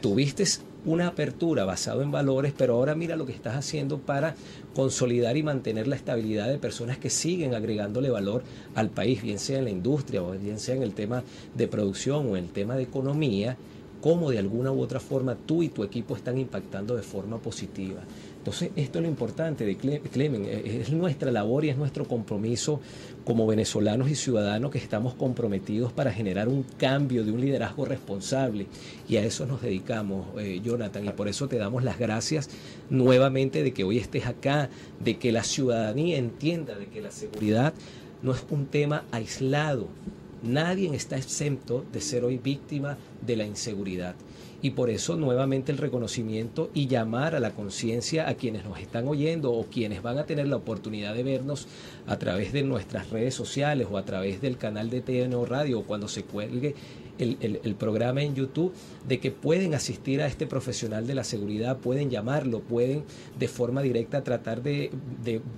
Tuviste 0.00 0.44
una 0.84 1.06
apertura 1.06 1.64
basado 1.64 2.02
en 2.02 2.10
valores, 2.10 2.52
pero 2.56 2.74
ahora 2.74 2.94
mira 2.94 3.14
lo 3.14 3.24
que 3.24 3.32
estás 3.32 3.54
haciendo 3.54 3.98
para 3.98 4.34
consolidar 4.74 5.36
y 5.36 5.42
mantener 5.42 5.86
la 5.86 5.96
estabilidad 5.96 6.48
de 6.48 6.58
personas 6.58 6.98
que 6.98 7.10
siguen 7.10 7.54
agregándole 7.54 8.10
valor 8.10 8.42
al 8.74 8.90
país, 8.90 9.22
bien 9.22 9.38
sea 9.38 9.58
en 9.58 9.64
la 9.64 9.70
industria 9.70 10.22
o 10.22 10.32
bien 10.32 10.58
sea 10.58 10.74
en 10.74 10.82
el 10.82 10.92
tema 10.92 11.22
de 11.54 11.68
producción 11.68 12.26
o 12.26 12.36
en 12.36 12.44
el 12.44 12.50
tema 12.50 12.74
de 12.74 12.82
economía 12.82 13.56
cómo 14.02 14.30
de 14.30 14.38
alguna 14.38 14.72
u 14.72 14.80
otra 14.80 15.00
forma 15.00 15.36
tú 15.36 15.62
y 15.62 15.68
tu 15.68 15.84
equipo 15.84 16.16
están 16.16 16.36
impactando 16.36 16.96
de 16.96 17.02
forma 17.02 17.38
positiva. 17.38 18.02
Entonces, 18.36 18.70
esto 18.74 18.98
es 18.98 19.04
lo 19.04 19.08
importante 19.08 19.64
de 19.64 19.76
Clemen, 19.76 20.44
eh, 20.44 20.80
es 20.82 20.90
nuestra 20.90 21.30
labor 21.30 21.64
y 21.64 21.68
es 21.68 21.76
nuestro 21.76 22.06
compromiso 22.06 22.80
como 23.24 23.46
venezolanos 23.46 24.10
y 24.10 24.16
ciudadanos 24.16 24.72
que 24.72 24.78
estamos 24.78 25.14
comprometidos 25.14 25.92
para 25.92 26.12
generar 26.12 26.48
un 26.48 26.64
cambio 26.76 27.24
de 27.24 27.30
un 27.30 27.40
liderazgo 27.40 27.84
responsable 27.84 28.66
y 29.08 29.16
a 29.16 29.24
eso 29.24 29.46
nos 29.46 29.62
dedicamos, 29.62 30.26
eh, 30.40 30.60
Jonathan, 30.62 31.06
y 31.06 31.10
por 31.10 31.28
eso 31.28 31.46
te 31.46 31.56
damos 31.56 31.84
las 31.84 32.00
gracias 32.00 32.50
nuevamente 32.90 33.62
de 33.62 33.72
que 33.72 33.84
hoy 33.84 33.98
estés 33.98 34.26
acá, 34.26 34.68
de 34.98 35.18
que 35.18 35.30
la 35.30 35.44
ciudadanía 35.44 36.18
entienda 36.18 36.74
de 36.74 36.86
que 36.86 37.00
la 37.00 37.12
seguridad 37.12 37.72
no 38.22 38.32
es 38.32 38.44
un 38.50 38.66
tema 38.66 39.04
aislado, 39.12 39.86
Nadie 40.42 40.92
está 40.94 41.16
exento 41.16 41.84
de 41.92 42.00
ser 42.00 42.24
hoy 42.24 42.38
víctima 42.38 42.98
de 43.24 43.36
la 43.36 43.44
inseguridad. 43.44 44.16
Y 44.60 44.70
por 44.70 44.90
eso 44.90 45.16
nuevamente 45.16 45.72
el 45.72 45.78
reconocimiento 45.78 46.70
y 46.72 46.86
llamar 46.86 47.34
a 47.34 47.40
la 47.40 47.50
conciencia 47.50 48.28
a 48.28 48.34
quienes 48.34 48.64
nos 48.64 48.78
están 48.78 49.08
oyendo 49.08 49.52
o 49.52 49.66
quienes 49.66 50.02
van 50.02 50.18
a 50.18 50.26
tener 50.26 50.46
la 50.46 50.56
oportunidad 50.56 51.14
de 51.14 51.24
vernos 51.24 51.66
a 52.06 52.16
través 52.16 52.52
de 52.52 52.62
nuestras 52.62 53.10
redes 53.10 53.34
sociales 53.34 53.88
o 53.90 53.98
a 53.98 54.04
través 54.04 54.40
del 54.40 54.58
canal 54.58 54.88
de 54.88 55.00
TNO 55.00 55.44
Radio 55.46 55.80
o 55.80 55.84
cuando 55.84 56.06
se 56.06 56.22
cuelgue 56.22 56.76
el, 57.18 57.74
programa 57.78 58.22
en 58.22 58.34
YouTube, 58.34 58.72
de 59.06 59.20
que 59.20 59.30
pueden 59.30 59.74
asistir 59.74 60.22
a 60.22 60.26
este 60.26 60.46
profesional 60.46 61.06
de 61.06 61.14
la 61.14 61.24
seguridad, 61.24 61.78
pueden 61.78 62.10
llamarlo, 62.10 62.60
pueden 62.60 63.04
de 63.38 63.48
forma 63.48 63.82
directa 63.82 64.24
tratar 64.24 64.62
de, 64.62 64.90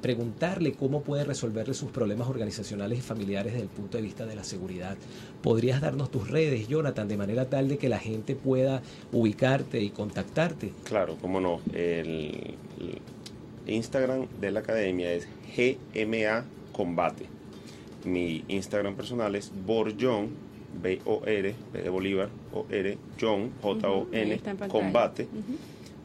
preguntarle 0.02 0.72
cómo 0.72 1.02
puede 1.02 1.24
resolverle 1.24 1.74
sus 1.74 1.90
problemas 1.90 2.28
organizacionales 2.28 2.98
y 2.98 3.02
familiares 3.02 3.52
desde 3.52 3.64
el 3.64 3.70
punto 3.70 3.96
de 3.96 4.02
vista 4.02 4.26
de 4.26 4.36
la 4.36 4.44
seguridad. 4.44 4.96
¿Podrías 5.42 5.80
darnos 5.80 6.10
tus 6.10 6.30
redes, 6.30 6.68
Jonathan, 6.68 7.08
de 7.08 7.16
manera 7.16 7.48
tal 7.48 7.68
de 7.68 7.78
que 7.78 7.88
la 7.88 7.98
gente 7.98 8.34
pueda 8.34 8.82
ubicarte 9.12 9.80
y 9.80 9.90
contactarte? 9.90 10.72
Claro, 10.84 11.16
cómo 11.20 11.40
no. 11.40 11.60
El, 11.72 12.54
Instagram 13.66 14.26
de 14.40 14.50
la 14.50 14.60
academia 14.60 15.12
es 15.12 15.26
GMA 15.56 16.44
Combate. 16.72 17.26
Mi 18.04 18.44
Instagram 18.48 18.94
personal 18.94 19.34
es 19.34 19.50
Borjon 19.64 20.43
B-O-R, 20.82 21.54
B 21.72 21.82
de 21.82 21.88
Bolívar, 21.88 22.28
O-R, 22.52 22.98
John, 23.20 23.52
J-O-N, 23.62 24.40
Combate. 24.68 25.28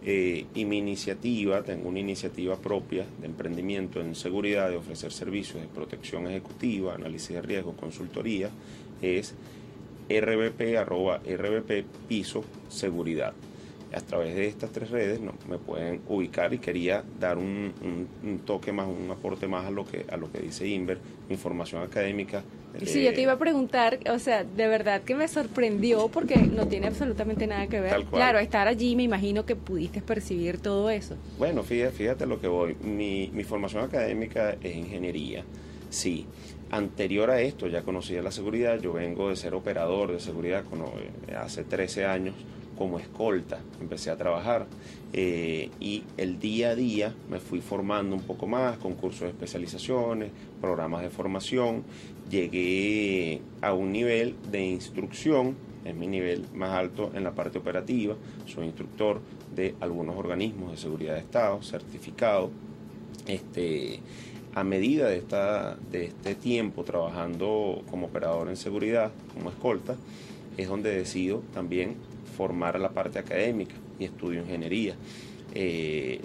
Eh, 0.01 0.45
y 0.55 0.65
mi 0.65 0.77
iniciativa, 0.77 1.61
tengo 1.61 1.89
una 1.89 1.99
iniciativa 1.99 2.55
propia 2.55 3.05
de 3.19 3.27
emprendimiento 3.27 3.99
en 3.99 4.15
seguridad, 4.15 4.69
de 4.69 4.77
ofrecer 4.77 5.11
servicios 5.11 5.61
de 5.61 5.67
protección 5.67 6.25
ejecutiva, 6.27 6.95
análisis 6.95 7.35
de 7.35 7.41
riesgo, 7.41 7.73
consultoría, 7.73 8.49
es 9.01 9.33
rbp, 10.09 10.77
arroba 10.77 11.19
rbp, 11.19 11.83
piso, 12.07 12.43
seguridad 12.69 13.33
a 13.93 14.01
través 14.01 14.35
de 14.35 14.47
estas 14.47 14.71
tres 14.71 14.89
redes 14.91 15.19
no, 15.19 15.33
me 15.47 15.57
pueden 15.57 16.01
ubicar 16.07 16.53
y 16.53 16.59
quería 16.59 17.03
dar 17.19 17.38
un, 17.38 17.73
toque 18.45 18.71
más, 18.71 18.88
un 18.88 19.09
aporte 19.09 19.47
más 19.47 19.65
a 19.65 19.71
lo 19.71 19.85
que 19.85 20.05
a 20.09 20.17
lo 20.17 20.31
que 20.31 20.39
dice 20.39 20.67
Inver, 20.67 20.99
información 21.29 21.81
académica. 21.81 22.43
Sí, 22.85 23.03
yo 23.03 23.13
te 23.13 23.21
iba 23.21 23.33
a 23.33 23.39
preguntar, 23.39 23.99
o 24.09 24.19
sea, 24.19 24.43
de 24.43 24.67
verdad 24.67 25.01
que 25.01 25.15
me 25.15 25.27
sorprendió 25.27 26.07
porque 26.09 26.38
no 26.38 26.67
tiene 26.67 26.88
absolutamente 26.88 27.47
nada 27.47 27.67
que 27.67 27.81
ver. 27.81 28.05
Claro, 28.05 28.39
estar 28.39 28.67
allí 28.67 28.95
me 28.95 29.03
imagino 29.03 29.45
que 29.45 29.55
pudiste 29.55 30.01
percibir 30.01 30.59
todo 30.59 30.89
eso. 30.89 31.15
Bueno, 31.38 31.63
fíjate, 31.63 31.91
fíjate 31.91 32.25
lo 32.25 32.39
que 32.39 32.47
voy. 32.47 32.75
Mi, 32.75 33.29
mi 33.33 33.43
formación 33.43 33.83
académica 33.83 34.55
es 34.61 34.75
ingeniería, 34.75 35.43
sí. 35.89 36.25
Anterior 36.71 37.31
a 37.31 37.41
esto 37.41 37.67
ya 37.67 37.81
conocía 37.81 38.21
la 38.21 38.31
seguridad, 38.31 38.79
yo 38.79 38.93
vengo 38.93 39.29
de 39.29 39.35
ser 39.35 39.55
operador 39.55 40.11
de 40.11 40.19
seguridad 40.19 40.63
eh, 41.27 41.35
hace 41.35 41.63
13 41.63 42.05
años 42.05 42.35
como 42.77 42.97
escolta, 42.97 43.59
empecé 43.81 44.09
a 44.09 44.15
trabajar 44.15 44.65
eh, 45.11 45.69
y 45.81 46.03
el 46.15 46.39
día 46.39 46.69
a 46.69 46.75
día 46.75 47.13
me 47.29 47.39
fui 47.39 47.59
formando 47.59 48.15
un 48.15 48.21
poco 48.21 48.47
más, 48.47 48.77
con 48.77 48.93
cursos 48.93 49.21
de 49.21 49.29
especializaciones, 49.29 50.31
programas 50.61 51.01
de 51.01 51.09
formación, 51.09 51.83
llegué 52.29 53.41
a 53.62 53.74
un 53.74 53.91
nivel 53.91 54.36
de 54.51 54.65
instrucción, 54.65 55.55
es 55.86 55.95
mi 55.95 56.07
nivel 56.07 56.45
más 56.53 56.71
alto 56.71 57.12
en 57.13 57.24
la 57.24 57.31
parte 57.31 57.57
operativa, 57.57 58.15
soy 58.45 58.67
instructor 58.67 59.21
de 59.55 59.75
algunos 59.79 60.15
organismos 60.15 60.71
de 60.71 60.77
seguridad 60.77 61.13
de 61.15 61.21
Estado, 61.21 61.62
certificado. 61.62 62.51
Este, 63.27 64.00
a 64.55 64.63
medida 64.63 65.07
de, 65.07 65.17
esta, 65.17 65.77
de 65.91 66.05
este 66.05 66.36
tiempo 66.36 66.83
trabajando 66.83 67.83
como 67.89 68.07
operador 68.07 68.50
en 68.50 68.57
seguridad, 68.57 69.12
como 69.33 69.50
escolta, 69.50 69.95
es 70.57 70.67
donde 70.67 70.95
decido 70.95 71.43
también 71.53 71.95
formar 72.36 72.79
la 72.79 72.89
parte 72.89 73.19
académica 73.19 73.75
y 74.00 74.05
estudio 74.05 74.41
ingeniería. 74.41 74.95
Eh, 75.53 76.22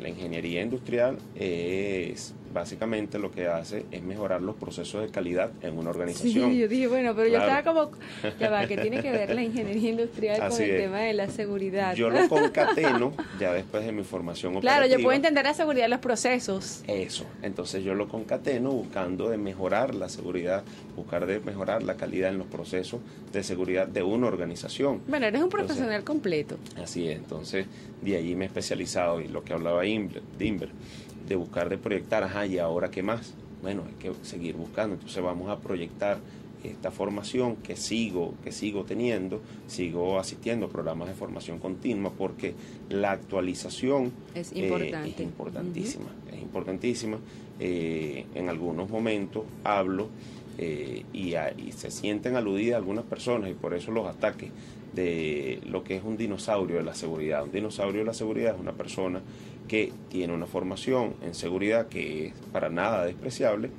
la 0.00 0.08
ingeniería 0.08 0.62
industrial 0.62 1.18
es 1.36 2.34
básicamente 2.52 3.18
lo 3.18 3.30
que 3.30 3.46
hace 3.46 3.84
es 3.90 4.02
mejorar 4.02 4.42
los 4.42 4.56
procesos 4.56 5.02
de 5.02 5.08
calidad 5.08 5.50
en 5.62 5.78
una 5.78 5.90
organización. 5.90 6.50
Sí, 6.50 6.58
yo 6.58 6.68
dije, 6.68 6.86
bueno, 6.86 7.14
pero 7.14 7.28
yo 7.28 7.38
estaba 7.38 7.62
como, 7.62 7.90
ya 8.38 8.50
va, 8.50 8.66
que 8.66 8.76
tiene 8.76 9.00
que 9.02 9.10
ver 9.10 9.34
la 9.34 9.42
ingeniería 9.42 9.90
industrial 9.90 10.48
con 10.48 10.62
el 10.62 10.76
tema 10.76 11.00
de 11.00 11.14
la 11.14 11.28
seguridad? 11.28 11.94
Yo 11.94 12.10
lo 12.10 12.28
concateno 12.28 13.12
ya 13.38 13.52
después 13.52 13.84
de 13.84 13.92
mi 13.92 14.02
formación 14.02 14.56
operativa. 14.56 14.86
Claro, 14.86 14.92
yo 14.92 15.02
puedo 15.02 15.16
entender 15.16 15.44
la 15.44 15.54
seguridad 15.54 15.84
de 15.84 15.90
los 15.90 16.00
procesos. 16.00 16.82
Eso, 16.86 17.24
entonces 17.42 17.84
yo 17.84 17.94
lo 17.94 18.08
concateno 18.08 18.70
buscando 18.70 19.28
de 19.28 19.36
mejorar 19.36 19.94
la 19.94 20.08
seguridad, 20.08 20.64
buscar 20.96 21.26
de 21.26 21.40
mejorar 21.40 21.82
la 21.82 21.96
calidad 21.96 22.30
en 22.30 22.38
los 22.38 22.46
procesos 22.46 23.00
de 23.32 23.42
seguridad 23.42 23.86
de 23.86 24.02
una 24.02 24.26
organización. 24.26 25.02
Bueno, 25.06 25.26
eres 25.26 25.42
un 25.42 25.50
profesional 25.50 26.02
completo. 26.04 26.56
Así 26.76 27.08
es, 27.08 27.16
entonces 27.16 27.66
de 28.02 28.16
allí 28.16 28.34
me 28.38 28.44
he 28.44 28.48
especializado 28.48 29.20
y 29.20 29.28
lo 29.28 29.44
que 29.44 29.52
hablaba 29.52 29.84
Inver, 29.84 30.22
de 30.38 31.36
buscar, 31.36 31.68
de 31.68 31.76
proyectar, 31.76 32.22
ajá, 32.22 32.46
¿y 32.46 32.58
ahora 32.58 32.90
qué 32.90 33.02
más? 33.02 33.34
Bueno, 33.60 33.82
hay 33.86 33.94
que 33.94 34.12
seguir 34.24 34.54
buscando, 34.54 34.94
entonces 34.94 35.22
vamos 35.22 35.50
a 35.50 35.58
proyectar 35.58 36.18
esta 36.64 36.90
formación 36.90 37.56
que 37.56 37.76
sigo, 37.76 38.34
que 38.42 38.52
sigo 38.52 38.84
teniendo, 38.84 39.40
sigo 39.66 40.18
asistiendo 40.18 40.66
a 40.66 40.68
programas 40.68 41.08
de 41.08 41.14
formación 41.14 41.58
continua 41.58 42.12
porque 42.16 42.54
la 42.88 43.12
actualización 43.12 44.12
es, 44.34 44.54
importante. 44.54 45.10
es 45.10 45.20
importantísima, 45.20 46.06
es 46.32 46.42
importantísima. 46.42 47.18
Eh, 47.60 48.26
en 48.34 48.48
algunos 48.48 48.88
momentos 48.88 49.44
hablo 49.64 50.08
eh, 50.58 51.04
y, 51.12 51.34
y, 51.36 51.72
se 51.72 51.90
sienten 51.90 52.36
aludidas 52.36 52.76
algunas 52.78 53.04
personas 53.04 53.50
y 53.50 53.54
por 53.54 53.74
eso 53.74 53.92
los 53.92 54.06
ataques 54.06 54.50
de 54.92 55.60
lo 55.66 55.84
que 55.84 55.96
es 55.96 56.02
un 56.02 56.16
dinosaurio 56.16 56.76
de 56.76 56.82
la 56.82 56.94
seguridad. 56.94 57.44
Un 57.44 57.52
dinosaurio 57.52 58.00
de 58.00 58.06
la 58.06 58.14
seguridad 58.14 58.54
es 58.54 58.60
una 58.60 58.72
persona 58.72 59.22
que 59.68 59.92
tiene 60.08 60.34
una 60.34 60.46
formación 60.46 61.14
en 61.22 61.34
seguridad 61.34 61.86
que 61.88 62.28
es 62.28 62.34
para 62.52 62.70
nada 62.70 63.04
despreciable, 63.04 63.70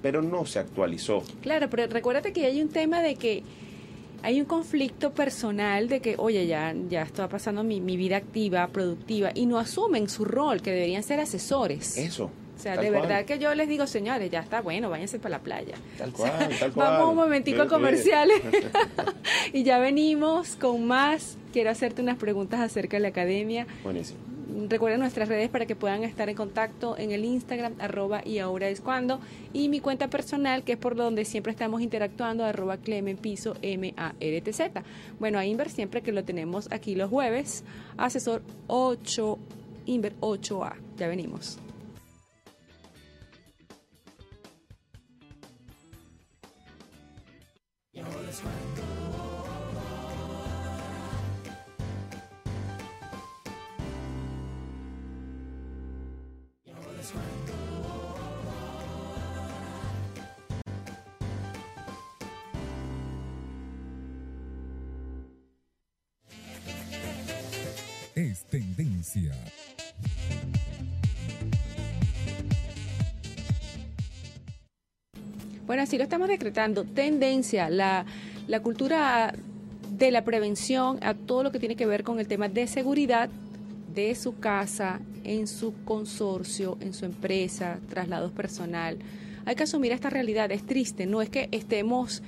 pero 0.00 0.22
no 0.22 0.46
se 0.46 0.60
actualizó. 0.60 1.24
Claro, 1.42 1.68
pero 1.70 1.86
recuérdate 1.88 2.32
que 2.32 2.46
hay 2.46 2.62
un 2.62 2.68
tema 2.68 3.00
de 3.00 3.16
que 3.16 3.42
hay 4.22 4.40
un 4.40 4.46
conflicto 4.46 5.12
personal 5.12 5.88
de 5.88 6.00
que, 6.00 6.16
oye, 6.18 6.46
ya, 6.46 6.74
ya 6.88 7.02
está 7.02 7.28
pasando 7.28 7.64
mi, 7.64 7.80
mi 7.80 7.96
vida 7.96 8.16
activa, 8.16 8.66
productiva, 8.68 9.30
y 9.34 9.46
no 9.46 9.58
asumen 9.58 10.08
su 10.08 10.24
rol, 10.24 10.60
que 10.60 10.70
deberían 10.70 11.02
ser 11.02 11.20
asesores. 11.20 11.96
Eso. 11.96 12.30
O 12.58 12.60
sea, 12.60 12.76
de 12.76 12.90
verdad 12.90 13.24
que 13.24 13.38
yo 13.38 13.54
les 13.54 13.68
digo, 13.68 13.86
señores, 13.86 14.32
ya 14.32 14.40
está 14.40 14.60
bueno, 14.60 14.90
váyanse 14.90 15.20
para 15.20 15.38
la 15.38 15.44
playa. 15.44 15.76
Tal 15.96 16.12
cual, 16.12 16.32
tal 16.58 16.72
cual. 16.72 16.90
Vamos 16.90 17.10
un 17.10 17.16
momentico 17.16 17.62
a 17.62 17.68
comerciales 17.68 18.42
y 19.52 19.62
ya 19.62 19.78
venimos 19.78 20.56
con 20.56 20.84
más. 20.84 21.38
Quiero 21.52 21.70
hacerte 21.70 22.02
unas 22.02 22.16
preguntas 22.16 22.58
acerca 22.58 22.96
de 22.96 23.02
la 23.02 23.08
academia. 23.08 23.66
Buenísimo. 23.84 24.18
Recuerden 24.68 24.98
nuestras 24.98 25.28
redes 25.28 25.50
para 25.50 25.66
que 25.66 25.76
puedan 25.76 26.02
estar 26.02 26.28
en 26.28 26.34
contacto 26.34 26.98
en 26.98 27.12
el 27.12 27.24
Instagram, 27.24 27.74
arroba 27.78 28.22
y 28.24 28.38
ahora 28.38 28.68
es 28.68 28.80
cuando, 28.80 29.20
y 29.52 29.68
mi 29.68 29.78
cuenta 29.78 30.08
personal, 30.08 30.64
que 30.64 30.72
es 30.72 30.78
por 30.78 30.96
donde 30.96 31.24
siempre 31.24 31.52
estamos 31.52 31.80
interactuando, 31.80 32.44
arroba 32.44 32.78
clemenpiso, 32.78 33.54
M-A-R-T-Z. 33.62 34.82
Bueno, 35.20 35.38
a 35.38 35.46
Inver 35.46 35.70
siempre 35.70 36.02
que 36.02 36.10
lo 36.10 36.24
tenemos 36.24 36.72
aquí 36.72 36.96
los 36.96 37.08
jueves, 37.08 37.62
asesor 37.98 38.42
8, 38.66 39.38
Inver 39.86 40.16
8A. 40.20 40.74
Ya 40.96 41.06
venimos. 41.06 41.60
Es 68.14 68.44
tendencia. 68.50 69.32
Bueno, 75.68 75.82
así 75.82 75.98
lo 75.98 76.04
estamos 76.04 76.28
decretando. 76.28 76.84
Tendencia, 76.84 77.68
la, 77.68 78.06
cultura 78.62 79.34
de 79.90 80.10
la 80.10 80.24
prevención 80.24 80.98
a 81.02 81.12
todo 81.12 81.42
lo 81.42 81.52
que 81.52 81.58
tiene 81.58 81.76
que 81.76 81.84
ver 81.84 82.04
con 82.04 82.18
el 82.18 82.26
tema 82.26 82.48
de 82.48 82.66
seguridad 82.66 83.28
de 83.94 84.14
su 84.14 84.38
casa, 84.38 85.00
en 85.24 85.46
su 85.46 85.74
consorcio, 85.84 86.78
en 86.80 86.94
su 86.94 87.04
empresa, 87.04 87.80
traslados 87.90 88.32
personal. 88.32 88.96
Hay 89.44 89.56
que 89.56 89.64
asumir 89.64 89.92
esta 89.92 90.08
realidad, 90.08 90.50
es 90.52 90.64
triste, 90.64 91.04
no 91.04 91.20
es 91.20 91.28
que 91.28 91.50
estemos 91.52 92.22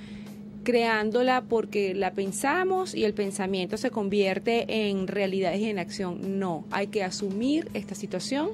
creándola 0.63 1.41
porque 1.41 1.95
la 1.95 2.11
pensamos 2.11 2.93
y 2.93 3.05
el 3.05 3.15
pensamiento 3.15 3.75
se 3.77 3.89
convierte 3.89 4.89
en 4.91 5.07
realidades 5.07 5.61
y 5.61 5.65
en 5.65 5.79
acción. 5.79 6.37
No, 6.37 6.63
hay 6.69 6.87
que 6.87 7.03
asumir 7.03 7.69
esta 7.73 7.95
situación 7.95 8.51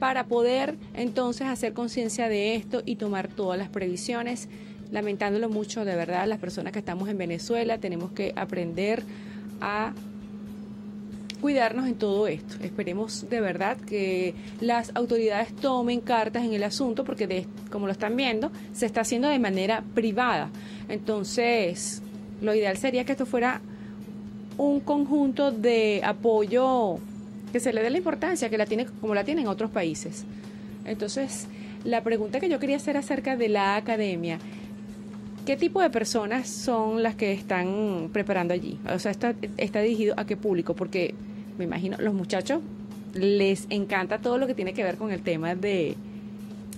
para 0.00 0.24
poder 0.24 0.76
entonces 0.94 1.46
hacer 1.46 1.74
conciencia 1.74 2.28
de 2.28 2.56
esto 2.56 2.82
y 2.84 2.96
tomar 2.96 3.28
todas 3.28 3.58
las 3.58 3.68
previsiones. 3.68 4.48
Lamentándolo 4.90 5.48
mucho, 5.48 5.84
de 5.84 5.94
verdad, 5.94 6.26
las 6.26 6.40
personas 6.40 6.72
que 6.72 6.80
estamos 6.80 7.08
en 7.08 7.18
Venezuela 7.18 7.78
tenemos 7.78 8.10
que 8.10 8.32
aprender 8.34 9.04
a 9.60 9.92
cuidarnos 11.40 11.86
en 11.86 11.94
todo 11.96 12.26
esto. 12.26 12.56
Esperemos 12.64 13.28
de 13.28 13.40
verdad 13.40 13.76
que 13.76 14.34
las 14.60 14.90
autoridades 14.94 15.54
tomen 15.54 16.00
cartas 16.00 16.44
en 16.44 16.54
el 16.54 16.64
asunto 16.64 17.04
porque 17.04 17.26
de, 17.26 17.46
como 17.70 17.86
lo 17.86 17.92
están 17.92 18.16
viendo, 18.16 18.50
se 18.72 18.86
está 18.86 19.02
haciendo 19.02 19.28
de 19.28 19.38
manera 19.38 19.84
privada. 19.94 20.50
Entonces, 20.88 22.02
lo 22.40 22.54
ideal 22.54 22.78
sería 22.78 23.04
que 23.04 23.12
esto 23.12 23.26
fuera 23.26 23.60
un 24.56 24.80
conjunto 24.80 25.52
de 25.52 26.00
apoyo 26.02 26.98
que 27.52 27.60
se 27.60 27.72
le 27.72 27.82
dé 27.82 27.90
la 27.90 27.98
importancia 27.98 28.48
que 28.48 28.58
la 28.58 28.66
tiene 28.66 28.86
como 28.86 29.14
la 29.14 29.24
tienen 29.24 29.46
otros 29.46 29.70
países. 29.70 30.24
Entonces, 30.84 31.46
la 31.84 32.02
pregunta 32.02 32.40
que 32.40 32.48
yo 32.48 32.58
quería 32.58 32.76
hacer 32.76 32.96
acerca 32.96 33.36
de 33.36 33.48
la 33.48 33.76
academia, 33.76 34.38
¿qué 35.46 35.56
tipo 35.56 35.80
de 35.80 35.90
personas 35.90 36.48
son 36.48 37.02
las 37.02 37.14
que 37.14 37.32
están 37.32 38.10
preparando 38.12 38.54
allí? 38.54 38.78
O 38.92 38.98
sea, 38.98 39.10
está, 39.10 39.34
está 39.56 39.80
dirigido 39.80 40.14
a 40.16 40.26
qué 40.26 40.36
público? 40.36 40.74
Porque 40.74 41.14
me 41.58 41.64
imagino, 41.64 41.96
los 41.98 42.14
muchachos 42.14 42.60
les 43.14 43.66
encanta 43.70 44.18
todo 44.18 44.38
lo 44.38 44.46
que 44.46 44.54
tiene 44.54 44.72
que 44.72 44.82
ver 44.82 44.96
con 44.96 45.10
el 45.10 45.22
tema 45.22 45.54
de 45.54 45.96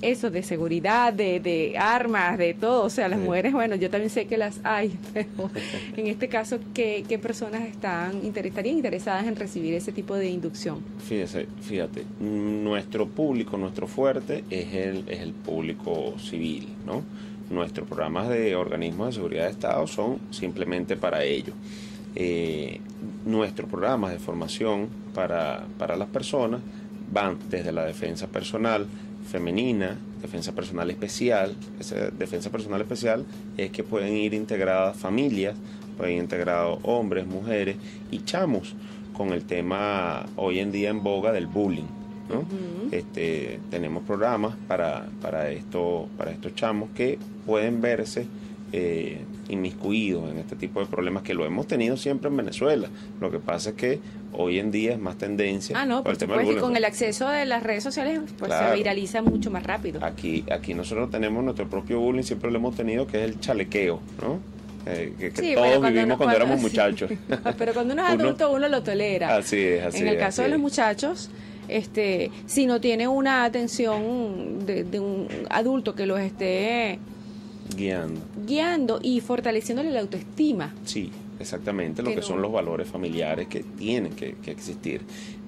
eso, 0.02 0.30
de 0.30 0.42
seguridad, 0.42 1.12
de, 1.12 1.40
de 1.40 1.78
armas, 1.78 2.36
de 2.36 2.54
todo. 2.54 2.84
O 2.84 2.90
sea, 2.90 3.08
las 3.08 3.18
mujeres, 3.18 3.52
bueno, 3.52 3.76
yo 3.76 3.88
también 3.88 4.10
sé 4.10 4.26
que 4.26 4.36
las 4.36 4.60
hay, 4.64 4.98
pero 5.14 5.50
en 5.96 6.06
este 6.08 6.28
caso, 6.28 6.58
¿qué, 6.74 7.04
qué 7.08 7.18
personas 7.18 7.62
están 7.62 8.20
estarían 8.24 8.76
interesadas 8.76 9.26
en 9.26 9.36
recibir 9.36 9.74
ese 9.74 9.92
tipo 9.92 10.14
de 10.14 10.28
inducción? 10.28 10.80
Fíjese, 10.98 11.46
fíjate, 11.62 12.04
nuestro 12.20 13.06
público, 13.06 13.56
nuestro 13.56 13.86
fuerte 13.86 14.44
es 14.50 14.74
el, 14.74 15.08
es 15.08 15.20
el 15.20 15.32
público 15.32 16.18
civil, 16.18 16.68
¿no? 16.84 17.02
Nuestros 17.50 17.86
programas 17.86 18.28
de 18.28 18.56
organismos 18.56 19.08
de 19.08 19.12
seguridad 19.12 19.44
de 19.44 19.50
Estado 19.50 19.86
son 19.86 20.18
simplemente 20.30 20.96
para 20.96 21.22
ello. 21.24 21.52
Eh, 22.14 22.80
nuestros 23.24 23.68
programas 23.70 24.12
de 24.12 24.18
formación 24.18 24.88
para, 25.14 25.64
para 25.78 25.96
las 25.96 26.08
personas 26.08 26.60
van 27.12 27.38
desde 27.50 27.72
la 27.72 27.84
defensa 27.84 28.26
personal, 28.26 28.86
femenina, 29.26 29.96
defensa 30.20 30.52
personal 30.52 30.90
especial. 30.90 31.54
Esa 31.80 32.10
defensa 32.10 32.50
personal 32.50 32.80
especial 32.80 33.24
es 33.56 33.70
que 33.70 33.82
pueden 33.82 34.16
ir 34.16 34.34
integradas 34.34 34.96
familias, 34.96 35.56
pueden 35.96 36.16
ir 36.16 36.22
integrados 36.22 36.78
hombres, 36.82 37.26
mujeres 37.26 37.76
y 38.10 38.24
chamos 38.24 38.74
con 39.12 39.32
el 39.32 39.44
tema 39.44 40.26
hoy 40.36 40.58
en 40.58 40.72
día 40.72 40.90
en 40.90 41.02
boga 41.02 41.32
del 41.32 41.46
bullying. 41.46 41.88
¿no? 42.28 42.46
este, 42.92 43.60
tenemos 43.70 44.04
programas 44.04 44.54
para, 44.68 45.06
para, 45.20 45.50
esto, 45.50 46.08
para 46.16 46.30
estos 46.30 46.54
chamos 46.54 46.90
que 46.94 47.18
pueden 47.44 47.80
verse 47.80 48.26
eh, 48.72 49.18
inmiscuidos 49.50 50.30
en 50.30 50.38
este 50.38 50.56
tipo 50.56 50.80
de 50.80 50.86
problemas 50.86 51.22
que 51.22 51.34
lo 51.34 51.44
hemos 51.44 51.66
tenido 51.66 51.96
siempre 51.98 52.30
en 52.30 52.36
Venezuela. 52.38 52.88
Lo 53.20 53.30
que 53.30 53.38
pasa 53.38 53.70
es 53.70 53.76
que 53.76 54.00
hoy 54.32 54.58
en 54.58 54.70
día 54.70 54.92
es 54.92 54.98
más 54.98 55.18
tendencia. 55.18 55.78
Ah, 55.78 55.84
no, 55.84 56.02
por 56.02 56.16
supuesto, 56.16 56.52
y 56.52 56.56
con 56.56 56.76
el 56.76 56.84
acceso 56.84 57.28
de 57.28 57.44
las 57.44 57.62
redes 57.62 57.82
sociales 57.84 58.20
pues 58.38 58.50
se 58.50 58.74
viraliza 58.74 59.20
mucho 59.20 59.50
más 59.50 59.62
rápido. 59.64 60.02
Aquí, 60.02 60.44
aquí 60.50 60.72
nosotros 60.72 61.10
tenemos 61.10 61.44
nuestro 61.44 61.68
propio 61.68 62.00
bullying, 62.00 62.22
siempre 62.22 62.50
lo 62.50 62.58
hemos 62.58 62.74
tenido, 62.74 63.06
que 63.06 63.18
es 63.18 63.24
el 63.24 63.40
chalequeo, 63.40 64.00
¿no? 64.22 64.40
Eh, 64.86 65.12
que, 65.18 65.54
todos 65.54 65.82
vivimos 65.82 66.16
cuando, 66.16 66.34
éramos 66.34 66.60
muchachos. 66.62 67.10
Pero 67.58 67.74
cuando 67.74 67.94
uno 67.94 68.06
es 68.06 68.14
adulto 68.14 68.50
uno 68.50 68.68
lo 68.68 68.82
tolera. 68.82 69.36
Así 69.36 69.58
es, 69.58 69.84
así 69.84 69.98
En 69.98 70.08
el 70.08 70.18
caso 70.18 70.42
de 70.42 70.48
los 70.48 70.58
muchachos, 70.58 71.30
este, 71.68 72.30
si 72.46 72.66
no 72.66 72.80
tiene 72.80 73.06
una 73.06 73.44
atención 73.44 74.64
de, 74.64 74.84
de 74.84 74.98
un 74.98 75.28
adulto 75.50 75.94
que 75.94 76.06
los 76.06 76.18
esté 76.18 76.98
Guiando. 77.76 78.20
Guiando 78.46 79.00
y 79.02 79.20
fortaleciéndole 79.20 79.90
la 79.90 80.00
autoestima. 80.00 80.74
Sí, 80.84 81.10
exactamente 81.40 82.02
lo 82.02 82.08
Que 82.10 82.16
que 82.16 82.20
no- 82.20 82.26
son 82.26 82.42
los 82.42 82.52
valores 82.52 82.88
familiares 82.88 83.48
que 83.48 83.60
tienen 83.62 84.12
que, 84.14 84.34
que 84.34 84.50
existir. 84.50 85.00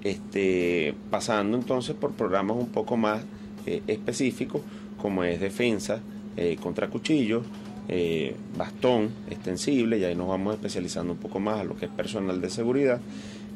Este, 0.03 0.93
pasando 1.09 1.57
entonces 1.57 1.95
por 1.95 2.11
programas 2.13 2.57
un 2.57 2.67
poco 2.67 2.97
más 2.97 3.23
eh, 3.65 3.81
específicos, 3.87 4.61
como 5.01 5.23
es 5.23 5.39
defensa 5.39 5.99
eh, 6.37 6.57
contra 6.61 6.87
cuchillos, 6.89 7.43
eh, 7.87 8.35
bastón 8.57 9.09
extensible, 9.29 9.97
y 9.99 10.03
ahí 10.03 10.15
nos 10.15 10.27
vamos 10.27 10.55
especializando 10.55 11.13
un 11.13 11.19
poco 11.19 11.39
más 11.39 11.59
a 11.61 11.63
lo 11.63 11.75
que 11.75 11.85
es 11.85 11.91
personal 11.91 12.41
de 12.41 12.49
seguridad. 12.49 12.99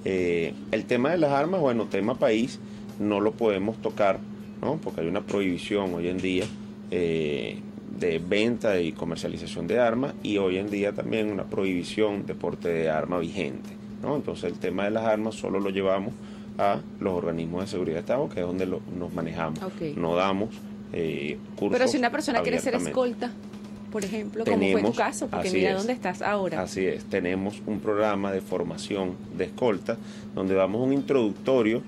El 0.05 0.85
tema 0.87 1.11
de 1.11 1.17
las 1.17 1.31
armas, 1.31 1.59
bueno, 1.59 1.85
tema 1.85 2.15
país, 2.15 2.59
no 2.99 3.19
lo 3.19 3.31
podemos 3.33 3.77
tocar, 3.81 4.19
¿no? 4.61 4.77
porque 4.77 5.01
hay 5.01 5.07
una 5.07 5.21
prohibición 5.21 5.93
hoy 5.93 6.07
en 6.07 6.17
día 6.19 6.45
eh, 6.91 7.59
de 7.97 8.19
venta 8.19 8.79
y 8.79 8.91
comercialización 8.91 9.67
de 9.67 9.79
armas 9.79 10.13
y 10.23 10.37
hoy 10.37 10.57
en 10.57 10.69
día 10.69 10.91
también 10.93 11.31
una 11.31 11.43
prohibición 11.43 12.25
de 12.25 12.35
porte 12.35 12.69
de 12.69 12.89
arma 12.89 13.17
vigente. 13.19 13.69
¿no? 14.01 14.15
Entonces 14.15 14.45
el 14.51 14.59
tema 14.59 14.85
de 14.85 14.91
las 14.91 15.05
armas 15.05 15.35
solo 15.35 15.59
lo 15.59 15.69
llevamos 15.69 16.13
a 16.57 16.79
los 16.99 17.13
organismos 17.13 17.61
de 17.61 17.67
seguridad 17.67 17.95
de 17.95 17.99
Estado, 18.01 18.29
que 18.29 18.41
es 18.41 18.45
donde 18.45 18.65
lo- 18.65 18.81
nos 18.97 19.13
manejamos. 19.13 19.59
No 19.95 20.15
damos 20.15 20.49
eh, 20.93 21.37
cursos. 21.55 21.77
Pero 21.77 21.87
si 21.89 21.97
una 21.97 22.09
persona 22.11 22.41
quiere 22.41 22.59
ser 22.59 22.75
escolta, 22.75 23.31
por 23.91 24.03
ejemplo, 24.05 24.43
como 24.45 24.57
fue 24.57 24.65
tu 24.67 24.75
Tenemos- 24.77 24.97
caso, 24.97 25.27
porque 25.27 25.51
mira 25.51 25.71
es. 25.71 25.77
dónde 25.77 25.93
estás 25.93 26.21
ahora. 26.21 26.61
Así 26.61 26.85
es, 26.85 27.05
tenemos 27.05 27.61
un 27.65 27.79
programa 27.79 28.31
de 28.31 28.41
formación 28.41 29.13
de 29.37 29.45
escolta 29.45 29.97
donde 30.35 30.53
damos 30.55 30.81
un 30.81 30.93
introductorio, 30.93 31.81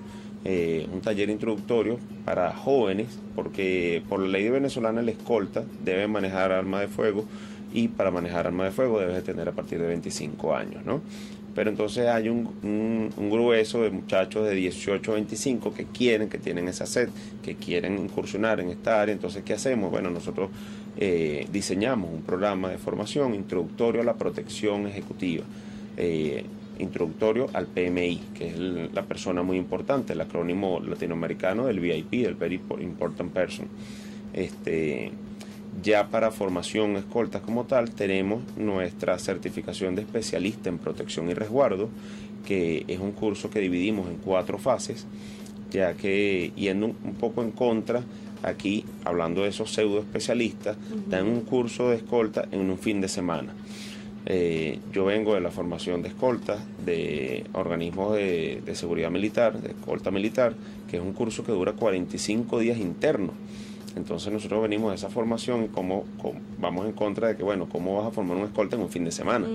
eh, 0.44 0.86
un 0.92 1.00
taller 1.00 1.30
introductorio 1.30 1.98
para 2.24 2.52
jóvenes, 2.52 3.18
porque 3.34 4.02
por 4.08 4.20
la 4.20 4.28
ley 4.28 4.48
venezolana 4.48 5.00
el 5.00 5.08
escolta 5.08 5.64
debe 5.84 6.08
manejar 6.08 6.52
arma 6.52 6.80
de 6.80 6.88
fuego 6.88 7.24
y 7.72 7.88
para 7.88 8.10
manejar 8.10 8.46
arma 8.46 8.64
de 8.64 8.70
fuego 8.70 8.98
debes 9.00 9.14
de 9.16 9.22
tener 9.22 9.48
a 9.48 9.52
partir 9.52 9.80
de 9.80 9.86
25 9.86 10.54
años, 10.54 10.84
¿no? 10.84 11.00
Pero 11.54 11.68
entonces 11.68 12.06
hay 12.08 12.28
un, 12.30 12.46
un- 12.62 13.10
un 13.16 13.30
grueso 13.30 13.82
de 13.82 13.90
muchachos 13.90 14.46
de 14.48 14.54
18 14.54 15.12
a 15.12 15.14
25 15.16 15.74
que 15.74 15.84
quieren, 15.84 16.28
que 16.30 16.38
tienen 16.38 16.66
esa 16.66 16.86
sed, 16.86 17.10
que 17.42 17.56
quieren 17.56 17.98
incursionar 17.98 18.58
en 18.60 18.70
esta 18.70 19.02
área. 19.02 19.12
Entonces, 19.12 19.42
¿qué 19.44 19.52
hacemos? 19.52 19.90
Bueno, 19.90 20.08
nosotros 20.10 20.48
eh, 20.96 21.46
diseñamos 21.52 22.10
un 22.10 22.22
programa 22.22 22.70
de 22.70 22.78
formación 22.78 23.34
introductorio 23.34 24.00
a 24.00 24.04
la 24.04 24.14
protección 24.14 24.86
ejecutiva, 24.86 25.44
eh, 25.98 26.44
introductorio 26.78 27.48
al 27.52 27.66
PMI, 27.66 28.20
que 28.34 28.48
es 28.48 28.54
el- 28.54 28.90
la 28.94 29.02
persona 29.04 29.42
muy 29.42 29.56
importante, 29.56 30.12
el 30.14 30.20
acrónimo 30.20 30.80
latinoamericano 30.80 31.66
del 31.66 31.80
VIP, 31.80 32.22
del 32.22 32.34
Very 32.34 32.60
Important 32.80 33.32
Person. 33.32 33.66
Este, 34.32 35.10
ya 35.82 36.08
para 36.08 36.30
formación 36.30 36.96
escoltas 36.96 37.42
como 37.42 37.64
tal, 37.64 37.90
tenemos 37.90 38.42
nuestra 38.56 39.18
certificación 39.18 39.94
de 39.94 40.02
especialista 40.02 40.68
en 40.68 40.78
protección 40.78 41.30
y 41.30 41.34
resguardo, 41.34 41.88
que 42.46 42.84
es 42.88 42.98
un 42.98 43.12
curso 43.12 43.50
que 43.50 43.60
dividimos 43.60 44.08
en 44.08 44.16
cuatro 44.16 44.58
fases, 44.58 45.06
ya 45.70 45.94
que 45.94 46.52
yendo 46.56 46.86
un, 46.86 46.96
un 47.04 47.14
poco 47.14 47.42
en 47.42 47.52
contra, 47.52 48.02
aquí 48.42 48.84
hablando 49.04 49.42
de 49.42 49.48
esos 49.48 49.72
pseudo 49.72 50.00
especialistas, 50.00 50.76
dan 51.08 51.26
un 51.28 51.42
curso 51.42 51.88
de 51.90 51.96
escolta 51.96 52.48
en 52.50 52.68
un 52.70 52.78
fin 52.78 53.00
de 53.00 53.08
semana. 53.08 53.54
Eh, 54.26 54.78
yo 54.92 55.04
vengo 55.04 55.34
de 55.34 55.40
la 55.40 55.50
formación 55.50 56.00
de 56.02 56.08
escolta 56.08 56.58
de 56.84 57.44
organismos 57.54 58.14
de, 58.14 58.62
de 58.64 58.74
seguridad 58.76 59.10
militar, 59.10 59.60
de 59.60 59.70
escolta 59.70 60.10
militar, 60.10 60.54
que 60.90 60.96
es 60.98 61.02
un 61.02 61.12
curso 61.12 61.44
que 61.44 61.52
dura 61.52 61.72
45 61.72 62.58
días 62.60 62.78
internos. 62.78 63.32
Entonces 63.96 64.32
nosotros 64.32 64.62
venimos 64.62 64.90
de 64.90 64.96
esa 64.96 65.10
formación 65.10 65.64
y 65.64 65.68
cómo, 65.68 66.04
cómo- 66.20 66.40
vamos 66.60 66.86
en 66.86 66.92
contra 66.92 67.28
de 67.28 67.36
que, 67.36 67.42
bueno, 67.42 67.68
¿cómo 67.68 67.96
vas 67.98 68.06
a 68.06 68.10
formar 68.10 68.36
un 68.38 68.44
escolta 68.44 68.76
en 68.76 68.82
un 68.82 68.88
fin 68.88 69.04
de 69.04 69.12
semana? 69.12 69.46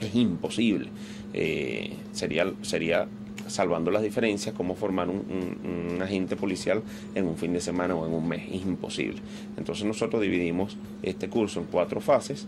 Es 0.00 0.14
imposible. 0.14 0.88
Eh, 1.32 1.92
sería, 2.12 2.52
sería, 2.62 3.06
salvando 3.46 3.90
las 3.90 4.02
diferencias, 4.02 4.54
cómo 4.54 4.74
formar 4.74 5.08
un, 5.08 5.16
un- 5.16 5.92
un 5.94 6.02
agente 6.02 6.36
policial 6.36 6.82
en 7.14 7.26
un 7.26 7.36
fin 7.38 7.52
de 7.54 7.60
semana 7.60 7.94
o 7.94 8.06
en 8.06 8.12
un 8.12 8.28
mes. 8.28 8.42
Es 8.52 8.62
imposible. 8.66 9.20
Entonces 9.56 9.84
nosotros 9.86 10.20
dividimos 10.20 10.76
este 11.02 11.28
curso 11.30 11.60
en 11.60 11.66
cuatro 11.66 12.00
fases, 12.02 12.46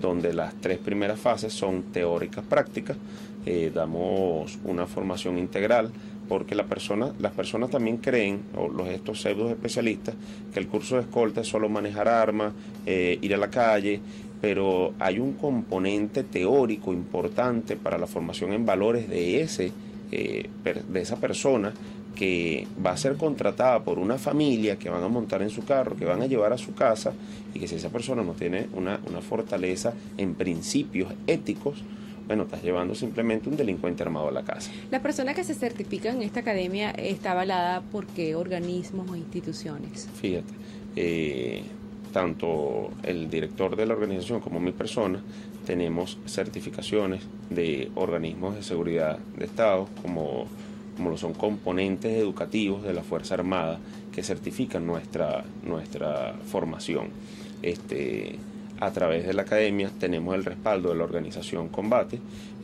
donde 0.00 0.32
las 0.32 0.54
tres 0.60 0.78
primeras 0.78 1.18
fases 1.20 1.52
son 1.52 1.84
teóricas 1.84 2.44
prácticas. 2.44 2.96
Eh, 3.44 3.72
damos 3.74 4.58
una 4.64 4.86
formación 4.86 5.38
integral 5.38 5.90
porque 6.28 6.54
las 6.54 6.66
personas 6.66 7.70
también 7.70 7.98
creen, 7.98 8.42
o 8.56 8.68
los 8.68 8.88
estos 8.88 9.20
pseudos 9.20 9.50
especialistas, 9.50 10.14
que 10.54 10.60
el 10.60 10.68
curso 10.68 10.96
de 10.96 11.02
escolta 11.02 11.42
es 11.42 11.48
solo 11.48 11.68
manejar 11.68 12.08
armas, 12.08 12.54
eh, 12.86 13.18
ir 13.20 13.34
a 13.34 13.36
la 13.36 13.50
calle, 13.50 14.00
pero 14.40 14.94
hay 14.98 15.18
un 15.18 15.34
componente 15.34 16.24
teórico 16.24 16.92
importante 16.92 17.76
para 17.76 17.98
la 17.98 18.06
formación 18.06 18.52
en 18.52 18.64
valores 18.64 19.08
de 19.08 19.42
ese 19.42 19.72
eh, 20.10 20.48
de 20.64 21.00
esa 21.00 21.16
persona 21.16 21.72
que 22.22 22.68
va 22.86 22.92
a 22.92 22.96
ser 22.96 23.16
contratada 23.16 23.82
por 23.82 23.98
una 23.98 24.16
familia 24.16 24.78
que 24.78 24.88
van 24.88 25.02
a 25.02 25.08
montar 25.08 25.42
en 25.42 25.50
su 25.50 25.64
carro, 25.64 25.96
que 25.96 26.04
van 26.04 26.22
a 26.22 26.26
llevar 26.26 26.52
a 26.52 26.56
su 26.56 26.72
casa 26.72 27.12
y 27.52 27.58
que 27.58 27.66
si 27.66 27.74
esa 27.74 27.88
persona 27.88 28.22
no 28.22 28.34
tiene 28.34 28.68
una, 28.74 29.00
una 29.08 29.20
fortaleza 29.20 29.92
en 30.16 30.36
principios 30.36 31.12
éticos, 31.26 31.82
bueno, 32.28 32.44
estás 32.44 32.62
llevando 32.62 32.94
simplemente 32.94 33.48
un 33.48 33.56
delincuente 33.56 34.04
armado 34.04 34.28
a 34.28 34.30
la 34.30 34.44
casa. 34.44 34.70
La 34.92 35.02
persona 35.02 35.34
que 35.34 35.42
se 35.42 35.52
certifica 35.54 36.10
en 36.10 36.22
esta 36.22 36.38
academia 36.38 36.92
está 36.92 37.32
avalada 37.32 37.80
por 37.80 38.06
qué 38.06 38.36
organismos 38.36 39.10
o 39.10 39.16
instituciones. 39.16 40.08
Fíjate, 40.20 40.52
eh, 40.94 41.64
tanto 42.12 42.90
el 43.02 43.30
director 43.30 43.74
de 43.74 43.84
la 43.84 43.94
organización 43.94 44.38
como 44.38 44.60
mi 44.60 44.70
persona 44.70 45.20
tenemos 45.66 46.18
certificaciones 46.26 47.22
de 47.50 47.90
organismos 47.96 48.54
de 48.54 48.62
seguridad 48.62 49.18
de 49.36 49.44
Estado, 49.44 49.88
como, 50.02 50.46
como 50.96 51.10
lo 51.10 51.16
son 51.16 51.32
componentes 51.34 52.12
educativos 52.16 52.82
de 52.82 52.92
la 52.92 53.02
Fuerza 53.02 53.34
Armada, 53.34 53.78
que 54.12 54.22
certifican 54.22 54.86
nuestra, 54.86 55.44
nuestra 55.64 56.34
formación. 56.46 57.08
Este, 57.62 58.36
a 58.80 58.90
través 58.90 59.26
de 59.26 59.32
la 59.32 59.42
academia 59.42 59.90
tenemos 60.00 60.34
el 60.34 60.44
respaldo 60.44 60.90
de 60.90 60.96
la 60.96 61.04
organización 61.04 61.68
Combate, 61.68 62.18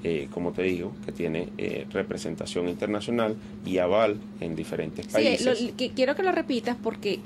eh, 0.04 0.28
como 0.32 0.52
te 0.52 0.62
digo, 0.62 0.92
que 1.04 1.12
tiene 1.12 1.48
eh, 1.58 1.86
representación 1.92 2.68
internacional 2.68 3.36
y 3.64 3.78
aval 3.78 4.16
en 4.40 4.54
diferentes 4.56 5.06
Sí, 5.06 5.12
países. 5.12 5.62
lo- 5.62 5.76
que, 5.76 5.90
quiero 5.90 6.14
que 6.16 6.22
lo 6.22 6.32
repitas 6.32 6.76
porque 6.82 7.20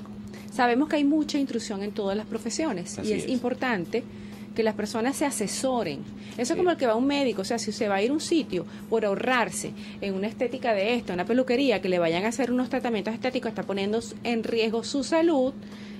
sabemos 0.51 0.87
que 0.89 0.97
hay 0.97 1.03
mucha 1.03 1.37
intrusión 1.39 1.81
en 1.83 1.91
todas 1.91 2.15
las 2.15 2.25
profesiones 2.27 2.97
Así 2.99 3.09
y 3.09 3.13
es, 3.13 3.23
es. 3.25 3.29
importante 3.31 4.03
que 4.55 4.63
las 4.63 4.75
personas 4.75 5.15
se 5.15 5.25
asesoren. 5.25 5.99
Eso 6.37 6.53
es 6.53 6.57
como 6.57 6.71
el 6.71 6.77
que 6.77 6.85
va 6.85 6.93
a 6.93 6.95
un 6.95 7.07
médico, 7.07 7.41
o 7.41 7.45
sea, 7.45 7.59
si 7.59 7.69
usted 7.69 7.89
va 7.89 7.95
a 7.95 8.01
ir 8.01 8.11
a 8.11 8.13
un 8.13 8.21
sitio 8.21 8.65
por 8.89 9.05
ahorrarse 9.05 9.71
en 10.01 10.13
una 10.13 10.27
estética 10.27 10.73
de 10.73 10.95
esto, 10.95 11.11
en 11.11 11.19
una 11.19 11.25
peluquería, 11.25 11.81
que 11.81 11.89
le 11.89 11.99
vayan 11.99 12.25
a 12.25 12.29
hacer 12.29 12.51
unos 12.51 12.69
tratamientos 12.69 13.13
estéticos, 13.13 13.49
está 13.49 13.63
poniendo 13.63 13.99
en 14.23 14.43
riesgo 14.43 14.83
su 14.83 15.03
salud 15.03 15.53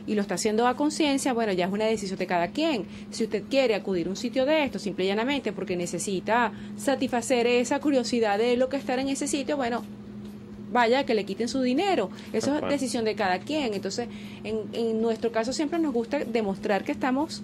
y 0.05 0.15
lo 0.15 0.21
está 0.21 0.35
haciendo 0.35 0.67
a 0.67 0.75
conciencia, 0.75 1.33
bueno, 1.33 1.53
ya 1.53 1.65
es 1.65 1.71
una 1.71 1.85
decisión 1.85 2.19
de 2.19 2.27
cada 2.27 2.49
quien. 2.49 2.85
Si 3.11 3.23
usted 3.23 3.43
quiere 3.49 3.75
acudir 3.75 4.07
a 4.07 4.09
un 4.09 4.15
sitio 4.15 4.45
de 4.45 4.63
esto, 4.63 4.79
simple 4.79 5.05
y 5.05 5.07
llanamente 5.07 5.53
porque 5.53 5.77
necesita 5.77 6.51
satisfacer 6.77 7.47
esa 7.47 7.79
curiosidad 7.79 8.37
de 8.37 8.57
lo 8.57 8.69
que 8.69 8.77
estar 8.77 8.99
en 8.99 9.09
ese 9.09 9.27
sitio, 9.27 9.55
bueno, 9.55 9.83
vaya 10.73 11.05
que 11.05 11.13
le 11.13 11.23
quiten 11.23 11.47
su 11.47 11.61
dinero. 11.61 12.09
Eso 12.33 12.55
es 12.55 12.61
decisión 12.67 13.05
de 13.05 13.15
cada 13.15 13.39
quien. 13.39 13.73
Entonces, 13.73 14.09
en, 14.43 14.63
en 14.73 15.01
nuestro 15.01 15.31
caso 15.31 15.53
siempre 15.53 15.79
nos 15.79 15.93
gusta 15.93 16.19
demostrar 16.25 16.83
que 16.83 16.91
estamos 16.91 17.43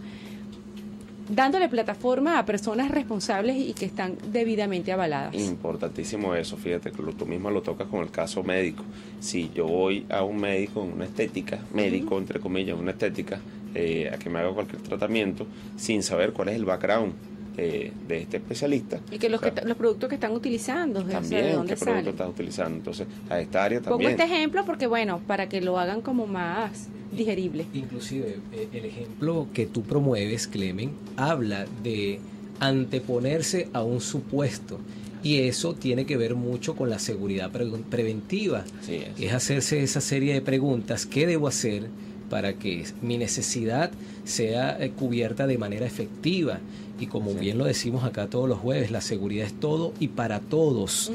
dándole 1.29 1.69
plataforma 1.69 2.39
a 2.39 2.45
personas 2.45 2.91
responsables 2.91 3.55
y 3.55 3.73
que 3.73 3.85
están 3.85 4.17
debidamente 4.31 4.91
avaladas. 4.91 5.35
Importantísimo 5.35 6.35
eso, 6.35 6.57
fíjate 6.57 6.91
que 6.91 7.03
tú 7.13 7.25
misma 7.25 7.51
lo 7.51 7.61
tocas 7.61 7.87
con 7.87 8.01
el 8.01 8.11
caso 8.11 8.43
médico. 8.43 8.83
Si 9.19 9.51
yo 9.53 9.67
voy 9.67 10.05
a 10.09 10.23
un 10.23 10.37
médico 10.37 10.83
en 10.83 10.93
una 10.93 11.05
estética, 11.05 11.59
médico 11.73 12.17
entre 12.17 12.39
comillas, 12.39 12.77
una 12.77 12.91
estética, 12.91 13.39
eh, 13.75 14.09
a 14.11 14.17
que 14.17 14.29
me 14.29 14.39
haga 14.39 14.51
cualquier 14.51 14.81
tratamiento, 14.81 15.45
sin 15.77 16.01
saber 16.01 16.33
cuál 16.33 16.49
es 16.49 16.55
el 16.55 16.65
background 16.65 17.13
de, 17.59 17.91
de 18.07 18.21
este 18.21 18.37
especialista. 18.37 18.99
Y 19.11 19.17
que 19.17 19.29
los, 19.29 19.39
o 19.41 19.43
sea, 19.43 19.53
que 19.53 19.65
los 19.67 19.77
productos 19.77 20.09
que 20.09 20.15
están 20.15 20.31
utilizando, 20.33 20.99
o 20.99 21.03
sea, 21.03 21.19
también 21.21 21.45
de 21.45 21.53
dónde 21.53 21.73
qué 21.73 21.79
producto 21.79 21.85
salen. 22.01 22.07
estás 22.09 22.29
utilizando. 22.29 22.77
Entonces, 22.77 23.07
a 23.29 23.39
esta 23.39 23.63
área 23.63 23.79
Pongo 23.81 23.91
también. 23.97 24.11
este 24.11 24.23
ejemplo 24.23 24.65
porque, 24.65 24.87
bueno, 24.87 25.19
para 25.27 25.49
que 25.49 25.61
lo 25.61 25.77
hagan 25.79 26.01
como 26.01 26.27
más 26.27 26.87
digerible. 27.15 27.65
Inclusive 27.73 28.37
eh, 28.53 28.67
el 28.73 28.85
ejemplo 28.85 29.47
que 29.53 29.65
tú 29.65 29.81
promueves, 29.83 30.47
Clemen, 30.47 30.91
habla 31.17 31.65
de 31.83 32.19
anteponerse 32.59 33.67
a 33.73 33.83
un 33.83 33.99
supuesto 34.01 34.79
y 35.21 35.39
eso 35.39 35.73
tiene 35.73 36.05
que 36.05 36.15
ver 36.17 36.35
mucho 36.35 36.75
con 36.75 36.89
la 36.89 36.97
seguridad 36.99 37.51
pre- 37.51 37.65
preventiva. 37.89 38.63
Así 38.81 38.95
es. 38.95 39.19
Es 39.19 39.33
hacerse 39.33 39.83
esa 39.83 39.99
serie 40.01 40.33
de 40.33 40.41
preguntas, 40.41 41.05
¿qué 41.05 41.27
debo 41.27 41.47
hacer 41.47 41.87
para 42.29 42.53
que 42.53 42.85
mi 43.01 43.17
necesidad 43.17 43.91
sea 44.23 44.77
eh, 44.79 44.91
cubierta 44.91 45.47
de 45.47 45.57
manera 45.57 45.85
efectiva? 45.85 46.59
Y 46.99 47.07
como 47.07 47.31
Sí. 47.31 47.39
bien 47.39 47.57
lo 47.57 47.65
decimos 47.65 48.03
acá 48.03 48.27
todos 48.27 48.47
los 48.49 48.59
jueves, 48.59 48.91
la 48.91 49.01
seguridad 49.01 49.47
es 49.47 49.53
todo 49.53 49.93
y 49.99 50.09
para 50.09 50.39
todos. 50.41 51.11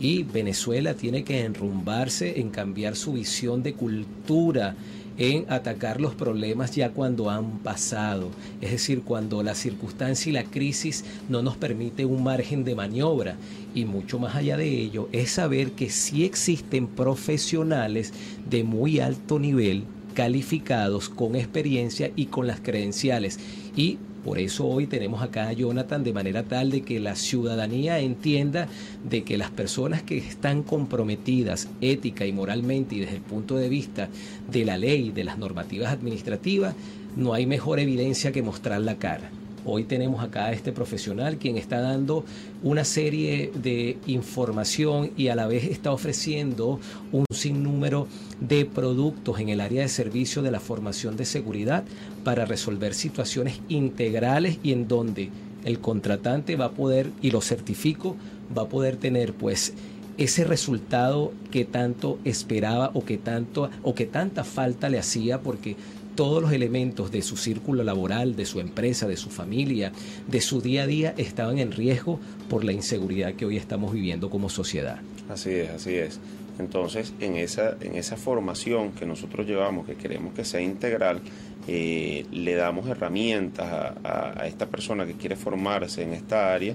Y 0.00 0.22
Venezuela 0.22 0.94
tiene 0.94 1.24
que 1.24 1.44
enrumbarse 1.44 2.40
en 2.40 2.48
cambiar 2.50 2.96
su 2.96 3.12
visión 3.12 3.62
de 3.62 3.74
cultura 3.74 4.74
en 5.18 5.46
atacar 5.48 5.98
los 6.00 6.14
problemas 6.14 6.74
ya 6.76 6.90
cuando 6.90 7.30
han 7.30 7.58
pasado, 7.60 8.28
es 8.60 8.70
decir, 8.70 9.00
cuando 9.02 9.42
la 9.42 9.54
circunstancia 9.54 10.28
y 10.28 10.32
la 10.34 10.44
crisis 10.44 11.04
no 11.30 11.40
nos 11.40 11.56
permite 11.56 12.04
un 12.04 12.22
margen 12.22 12.64
de 12.64 12.74
maniobra. 12.74 13.36
Y 13.74 13.86
mucho 13.86 14.18
más 14.18 14.34
allá 14.36 14.56
de 14.58 14.68
ello 14.68 15.08
es 15.12 15.30
saber 15.30 15.70
que 15.72 15.88
sí 15.88 16.24
existen 16.24 16.86
profesionales 16.86 18.12
de 18.48 18.62
muy 18.64 19.00
alto 19.00 19.38
nivel, 19.38 19.84
calificados, 20.16 21.10
con 21.10 21.36
experiencia 21.36 22.10
y 22.16 22.26
con 22.26 22.46
las 22.46 22.60
credenciales. 22.60 23.38
Y 23.76 23.98
por 24.24 24.38
eso 24.38 24.66
hoy 24.66 24.86
tenemos 24.86 25.22
acá 25.22 25.48
a 25.48 25.52
Jonathan 25.52 26.02
de 26.02 26.14
manera 26.14 26.42
tal 26.42 26.70
de 26.70 26.80
que 26.80 26.98
la 26.98 27.14
ciudadanía 27.14 28.00
entienda 28.00 28.66
de 29.08 29.24
que 29.24 29.36
las 29.36 29.50
personas 29.50 30.02
que 30.02 30.16
están 30.16 30.62
comprometidas 30.62 31.68
ética 31.82 32.24
y 32.24 32.32
moralmente 32.32 32.96
y 32.96 33.00
desde 33.00 33.16
el 33.16 33.22
punto 33.22 33.56
de 33.56 33.68
vista 33.68 34.08
de 34.50 34.64
la 34.64 34.78
ley, 34.78 35.10
de 35.10 35.22
las 35.22 35.36
normativas 35.36 35.92
administrativas, 35.92 36.74
no 37.14 37.34
hay 37.34 37.44
mejor 37.46 37.78
evidencia 37.78 38.32
que 38.32 38.42
mostrar 38.42 38.80
la 38.80 38.96
cara. 38.96 39.30
Hoy 39.68 39.82
tenemos 39.82 40.22
acá 40.22 40.46
a 40.46 40.52
este 40.52 40.70
profesional 40.70 41.38
quien 41.38 41.58
está 41.58 41.80
dando 41.80 42.24
una 42.62 42.84
serie 42.84 43.50
de 43.52 43.98
información 44.06 45.10
y 45.16 45.26
a 45.26 45.34
la 45.34 45.48
vez 45.48 45.64
está 45.64 45.90
ofreciendo 45.90 46.78
un 47.10 47.24
sinnúmero 47.34 48.06
de 48.40 48.64
productos 48.64 49.40
en 49.40 49.48
el 49.48 49.60
área 49.60 49.82
de 49.82 49.88
servicio 49.88 50.42
de 50.42 50.52
la 50.52 50.60
formación 50.60 51.16
de 51.16 51.24
seguridad 51.24 51.82
para 52.22 52.44
resolver 52.44 52.94
situaciones 52.94 53.60
integrales 53.68 54.60
y 54.62 54.70
en 54.70 54.86
donde 54.86 55.30
el 55.64 55.80
contratante 55.80 56.54
va 56.54 56.66
a 56.66 56.70
poder, 56.70 57.10
y 57.20 57.32
lo 57.32 57.40
certifico, 57.40 58.14
va 58.56 58.62
a 58.62 58.68
poder 58.68 58.94
tener 58.94 59.32
pues 59.32 59.74
ese 60.16 60.44
resultado 60.44 61.32
que 61.50 61.64
tanto 61.64 62.18
esperaba 62.24 62.92
o 62.94 63.04
que 63.04 63.18
tanto 63.18 63.68
o 63.82 63.94
que 63.96 64.06
tanta 64.06 64.44
falta 64.44 64.88
le 64.88 65.00
hacía 65.00 65.40
porque 65.40 65.76
todos 66.16 66.42
los 66.42 66.52
elementos 66.52 67.12
de 67.12 67.22
su 67.22 67.36
círculo 67.36 67.84
laboral, 67.84 68.34
de 68.34 68.46
su 68.46 68.58
empresa, 68.58 69.06
de 69.06 69.16
su 69.16 69.30
familia, 69.30 69.92
de 70.26 70.40
su 70.40 70.60
día 70.60 70.82
a 70.82 70.86
día 70.86 71.14
estaban 71.16 71.58
en 71.58 71.70
riesgo 71.70 72.18
por 72.48 72.64
la 72.64 72.72
inseguridad 72.72 73.34
que 73.34 73.44
hoy 73.44 73.56
estamos 73.56 73.92
viviendo 73.92 74.30
como 74.30 74.48
sociedad. 74.48 74.98
Así 75.28 75.50
es, 75.50 75.70
así 75.70 75.94
es. 75.94 76.18
Entonces, 76.58 77.12
en 77.20 77.36
esa, 77.36 77.76
en 77.80 77.96
esa 77.96 78.16
formación 78.16 78.92
que 78.92 79.04
nosotros 79.04 79.46
llevamos, 79.46 79.86
que 79.86 79.94
queremos 79.94 80.32
que 80.32 80.44
sea 80.44 80.60
integral, 80.60 81.20
eh, 81.68 82.24
le 82.32 82.54
damos 82.54 82.88
herramientas 82.88 83.94
a, 84.02 84.46
esta 84.46 84.66
persona 84.66 85.04
que 85.04 85.14
quiere 85.14 85.36
formarse 85.36 86.02
en 86.02 86.14
esta 86.14 86.54
área 86.54 86.74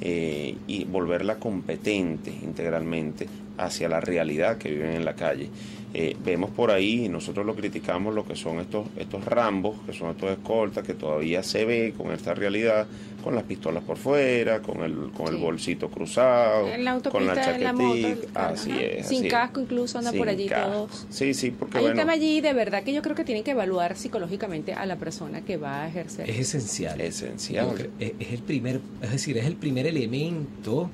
eh, 0.00 0.56
y 0.66 0.84
volverla 0.84 1.36
competente 1.36 2.30
integralmente 2.30 3.28
hacia 3.58 3.88
la 3.88 4.00
realidad 4.00 4.58
que 4.58 4.70
viven 4.70 4.92
en 4.92 5.04
la 5.04 5.14
calle. 5.14 5.48
Eh, 5.92 6.16
vemos 6.24 6.50
por 6.50 6.70
ahí, 6.70 7.06
y 7.06 7.08
nosotros 7.08 7.44
lo 7.44 7.56
criticamos, 7.56 8.14
lo 8.14 8.24
que 8.24 8.36
son 8.36 8.60
estos, 8.60 8.86
estos 8.96 9.24
rambos, 9.24 9.76
que 9.84 9.92
son 9.92 10.10
estos 10.10 10.30
escoltas, 10.30 10.86
que 10.86 10.94
todavía 10.94 11.42
se 11.42 11.64
ve 11.64 11.94
con 11.96 12.12
esta 12.12 12.32
realidad, 12.32 12.86
con 13.24 13.34
las 13.34 13.42
pistolas 13.42 13.82
por 13.82 13.96
fuera, 13.96 14.60
con 14.62 14.82
el, 14.84 15.10
con 15.10 15.34
el 15.34 15.36
bolsito 15.36 15.90
cruzado, 15.90 16.68
con 17.10 17.26
la 17.26 17.34
chaquetita, 17.34 18.50
así 18.50 18.70
es. 18.80 19.08
Sin 19.08 19.26
casco 19.28 19.60
incluso 19.60 19.98
anda 19.98 20.12
por 20.12 20.28
allí 20.28 20.48
todos. 20.48 21.06
Sí, 21.10 21.34
sí, 21.34 21.50
porque 21.50 21.78
Hay 21.78 21.86
un 21.86 21.96
tema 21.96 22.12
allí 22.12 22.40
de 22.40 22.52
verdad 22.52 22.84
que 22.84 22.92
yo 22.92 23.02
creo 23.02 23.16
que 23.16 23.24
tienen 23.24 23.42
que 23.42 23.50
evaluar 23.50 23.96
psicológicamente 23.96 24.72
a 24.72 24.86
la 24.86 24.94
persona 24.94 25.40
que 25.40 25.56
va 25.56 25.82
a 25.82 25.88
ejercer. 25.88 26.30
Es 26.30 26.38
esencial. 26.38 27.00
Esencial. 27.00 27.90
Es, 27.98 28.12
es 28.20 28.32
el 28.32 28.42
primer, 28.42 28.80
es 29.02 29.10
decir, 29.10 29.36
es 29.38 29.46
el 29.46 29.56
primer 29.56 29.88
elemento 29.88 30.88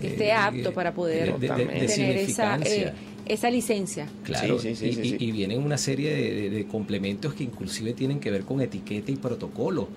que 0.00 0.08
esté 0.08 0.32
apto 0.32 0.72
para 0.72 0.92
poder 0.92 1.34
tener 1.38 2.16
esa, 2.16 2.58
eh, 2.58 2.92
esa 3.26 3.50
licencia. 3.50 4.06
Claro, 4.22 4.58
y, 4.62 5.32
vienen 5.32 5.62
una 5.62 5.78
serie 5.78 6.50
de, 6.50 6.66
complementos 6.66 7.34
que 7.34 7.44
inclusive 7.44 7.92
tienen 7.92 8.20
que 8.20 8.30
ver 8.30 8.44
con 8.44 8.60
etiqueta 8.60 9.10
y 9.10 9.16
protocolo. 9.16 9.88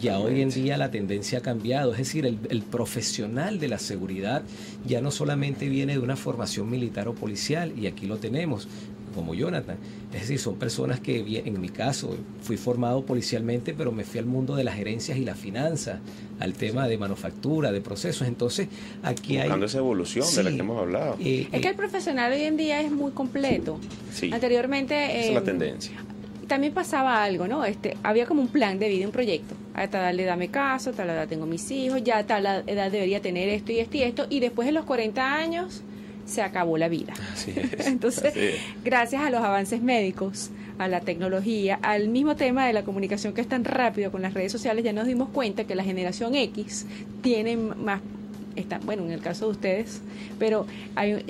Ya 0.00 0.18
hoy 0.18 0.40
en 0.40 0.50
día 0.50 0.76
la 0.76 0.90
tendencia 0.90 1.38
ha 1.38 1.42
cambiado, 1.42 1.92
es 1.92 1.98
decir, 1.98 2.26
el, 2.26 2.38
el, 2.50 2.62
profesional 2.62 3.60
de 3.60 3.68
la 3.68 3.78
seguridad 3.78 4.42
ya 4.84 5.00
no 5.00 5.12
solamente 5.12 5.68
viene 5.68 5.92
de 5.92 6.00
una 6.00 6.16
formación 6.16 6.68
militar 6.68 7.06
o 7.06 7.14
policial, 7.14 7.72
y 7.78 7.86
aquí 7.86 8.06
lo 8.06 8.16
tenemos, 8.16 8.66
como 9.16 9.34
Jonathan. 9.34 9.76
Es 10.12 10.20
decir, 10.20 10.38
son 10.38 10.56
personas 10.56 11.00
que, 11.00 11.42
en 11.44 11.60
mi 11.60 11.70
caso, 11.70 12.16
fui 12.42 12.56
formado 12.56 13.04
policialmente, 13.04 13.74
pero 13.74 13.90
me 13.90 14.04
fui 14.04 14.20
al 14.20 14.26
mundo 14.26 14.54
de 14.54 14.62
las 14.62 14.76
gerencias 14.76 15.18
y 15.18 15.24
la 15.24 15.34
finanza, 15.34 15.98
al 16.38 16.52
tema 16.52 16.86
de 16.86 16.98
manufactura, 16.98 17.72
de 17.72 17.80
procesos. 17.80 18.28
Entonces, 18.28 18.68
aquí 19.02 19.38
Buscando 19.38 19.64
hay... 19.64 19.64
esa 19.64 19.78
evolución 19.78 20.26
de 20.34 20.42
la 20.44 20.50
que 20.50 20.58
hemos 20.58 20.80
hablado. 20.80 21.16
Eh, 21.18 21.48
es 21.50 21.60
que 21.60 21.68
el 21.68 21.74
eh, 21.74 21.76
profesional 21.76 22.32
hoy 22.32 22.42
en 22.42 22.56
día 22.56 22.80
es 22.80 22.92
muy 22.92 23.10
completo. 23.10 23.80
Sí. 24.12 24.30
Anteriormente... 24.32 25.18
Esa 25.18 25.28
es 25.28 25.34
la 25.34 25.42
tendencia 25.42 26.06
también 26.46 26.72
pasaba 26.72 27.24
algo, 27.24 27.48
¿no? 27.48 27.64
Este, 27.64 27.96
había 28.04 28.24
como 28.24 28.40
un 28.40 28.46
plan 28.46 28.78
de 28.78 28.88
vida, 28.88 29.04
un 29.04 29.10
proyecto. 29.10 29.56
A 29.74 29.88
tal 29.88 30.02
edad 30.02 30.14
le 30.14 30.24
dame 30.24 30.48
caso, 30.48 30.90
a 30.90 30.92
tal 30.92 31.10
edad 31.10 31.26
tengo 31.26 31.44
mis 31.44 31.68
hijos, 31.72 32.04
ya 32.04 32.18
a 32.18 32.24
tal 32.24 32.46
edad 32.68 32.90
debería 32.90 33.20
tener 33.20 33.48
esto 33.48 33.72
y 33.72 33.80
esto 33.80 33.96
y 33.96 34.02
esto, 34.02 34.26
y 34.30 34.38
después 34.38 34.66
de 34.66 34.72
los 34.72 34.84
40 34.84 35.34
años 35.34 35.82
se 36.26 36.42
acabó 36.42 36.76
la 36.76 36.88
vida. 36.88 37.14
Entonces, 37.86 38.34
gracias 38.84 39.22
a 39.22 39.30
los 39.30 39.42
avances 39.42 39.80
médicos, 39.80 40.50
a 40.78 40.88
la 40.88 41.00
tecnología, 41.00 41.78
al 41.82 42.08
mismo 42.08 42.36
tema 42.36 42.66
de 42.66 42.72
la 42.72 42.82
comunicación 42.82 43.32
que 43.32 43.40
es 43.40 43.48
tan 43.48 43.64
rápido 43.64 44.12
con 44.12 44.20
las 44.22 44.34
redes 44.34 44.52
sociales, 44.52 44.84
ya 44.84 44.92
nos 44.92 45.06
dimos 45.06 45.30
cuenta 45.30 45.64
que 45.64 45.74
la 45.74 45.84
generación 45.84 46.34
X 46.34 46.86
tiene 47.22 47.56
más, 47.56 48.00
está, 48.56 48.78
bueno, 48.78 49.04
en 49.04 49.12
el 49.12 49.20
caso 49.20 49.46
de 49.46 49.52
ustedes, 49.52 50.02
pero 50.38 50.66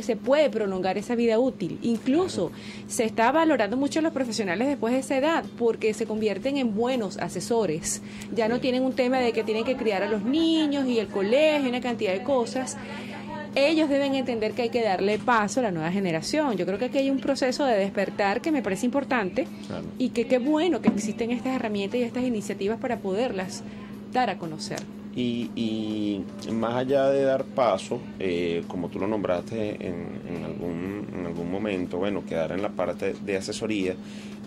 se 0.01 0.17
puede 0.17 0.51
prolongar 0.51 0.99
esa 0.99 1.15
vida 1.15 1.39
útil. 1.39 1.79
Incluso 1.83 2.51
se 2.89 3.05
está 3.05 3.31
valorando 3.31 3.77
mucho 3.77 4.01
los 4.01 4.13
profesionales 4.13 4.67
después 4.67 4.95
de 4.95 5.01
esa 5.01 5.17
edad 5.17 5.45
porque 5.59 5.95
se 5.95 6.07
convierten 6.07 6.57
en 6.57 6.75
buenos 6.75 7.19
asesores. 7.19 8.03
Ya 8.35 8.49
no 8.49 8.61
tienen 8.61 8.83
un 8.83 8.95
tema 8.95 9.19
de 9.21 9.33
que 9.33 9.45
tienen 9.45 9.65
que 9.65 9.77
criar 9.77 10.03
a 10.03 10.09
los 10.09 10.23
niños 10.23 10.87
y 10.89 10.99
el 10.99 11.09
colegio, 11.09 11.69
una 11.69 11.81
cantidad 11.81 12.13
de 12.13 12.23
cosas 12.23 12.77
ellos 13.57 13.89
deben 13.89 14.15
entender 14.15 14.53
que 14.53 14.63
hay 14.63 14.69
que 14.69 14.83
darle 14.83 15.19
paso 15.19 15.61
a 15.61 15.65
la 15.65 15.71
nueva 15.71 15.91
generación. 15.91 16.57
Yo 16.59 16.67
creo 16.67 16.79
que 16.79 16.85
aquí 16.85 16.99
hay 16.99 17.11
un 17.11 17.19
proceso 17.19 17.65
de 17.65 17.75
despertar 17.77 18.43
que 18.43 18.53
me 18.53 18.63
parece 18.63 18.85
importante 18.85 19.49
y 19.99 20.11
que 20.11 20.27
qué 20.27 20.39
bueno 20.39 20.83
que 20.83 20.89
existen 20.89 21.31
estas 21.31 21.57
herramientas 21.57 21.99
y 21.99 22.03
estas 22.03 22.23
iniciativas 22.23 22.79
para 22.79 22.99
poderlas 22.99 23.65
dar 24.13 24.29
a 24.29 24.39
conocer. 24.39 24.81
Y, 25.17 26.21
más 26.53 26.75
allá 26.75 27.09
de 27.09 27.23
dar 27.23 27.45
paso, 27.45 28.01
eh, 28.19 28.63
como 28.69 28.91
tú 28.91 28.99
lo 28.99 29.07
nombraste 29.07 29.79
en, 29.81 30.45
algún, 30.45 31.07
en 31.15 31.25
algún 31.25 31.51
momento, 31.51 31.97
bueno, 31.97 32.27
quedar 32.27 32.53
en 32.53 32.61
la 32.61 32.69
parte 32.69 33.15
de 33.25 33.37
asesoría. 33.39 33.95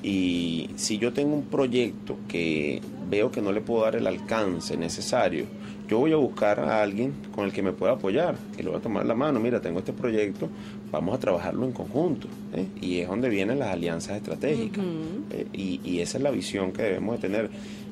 Y 0.04 0.69
si 0.76 1.00
yo 1.00 1.12
tengo 1.12 1.34
un 1.34 1.45
proyecto 1.45 2.17
que 2.28 2.82
veo 3.10 3.32
que 3.32 3.41
no 3.41 3.52
le 3.52 3.62
puedo 3.62 3.84
dar 3.84 3.95
el 3.95 4.06
alcance 4.06 4.78
necesario, 4.78 5.45
yo 5.89 5.97
voy 5.97 6.13
a 6.13 6.17
buscar 6.17 6.60
a 6.60 6.84
alguien 6.84 7.13
con 7.34 7.45
el 7.45 7.52
que 7.52 7.63
me 7.63 7.71
pueda 7.71 7.93
apoyar, 7.93 8.36
que 8.56 8.62
le 8.62 8.69
voy 8.69 8.78
a 8.78 8.82
tomar 8.82 9.06
la 9.06 9.15
mano, 9.15 9.39
mira, 9.39 9.60
tengo 9.60 9.80
este 9.80 9.91
proyecto, 9.91 10.47
vamos 10.91 11.15
a 11.15 11.19
trabajarlo 11.19 11.65
en 11.65 11.71
conjunto. 11.71 12.28
¿eh? 12.54 12.67
Y 12.80 12.99
es 12.99 13.08
donde 13.08 13.28
vienen 13.28 13.58
las 13.58 13.69
alianzas 13.69 14.17
estratégicas. 14.17 14.86
¿eh? 15.32 15.47
y, 15.52 15.99
esa 15.99 16.17
es 16.17 16.23
la 16.23 16.30
visión 16.30 16.71
que 16.71 16.84
debemos 16.84 17.15
de 17.15 17.28
tener, 17.28 17.49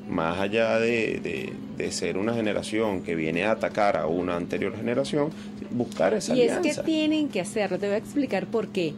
más 0.08 0.38
allá 0.38 0.78
de, 0.78 1.52
ser 1.90 2.18
una 2.18 2.34
generación 2.34 3.02
que 3.02 3.16
viene 3.16 3.44
a 3.44 3.52
atacar 3.52 3.96
a 3.96 4.06
una 4.06 4.36
anterior 4.36 4.76
generación, 4.76 5.30
buscar 5.70 6.14
esa 6.14 6.34
alianza. 6.34 6.60
Y 6.64 6.68
es 6.68 6.78
que 6.78 6.84
tienen 6.84 7.28
que 7.28 7.40
hacerlo, 7.40 7.78
te 7.78 7.86
voy 7.86 7.96
a 7.96 7.98
explicar 7.98 8.46
por 8.46 8.68
qué. 8.68 8.94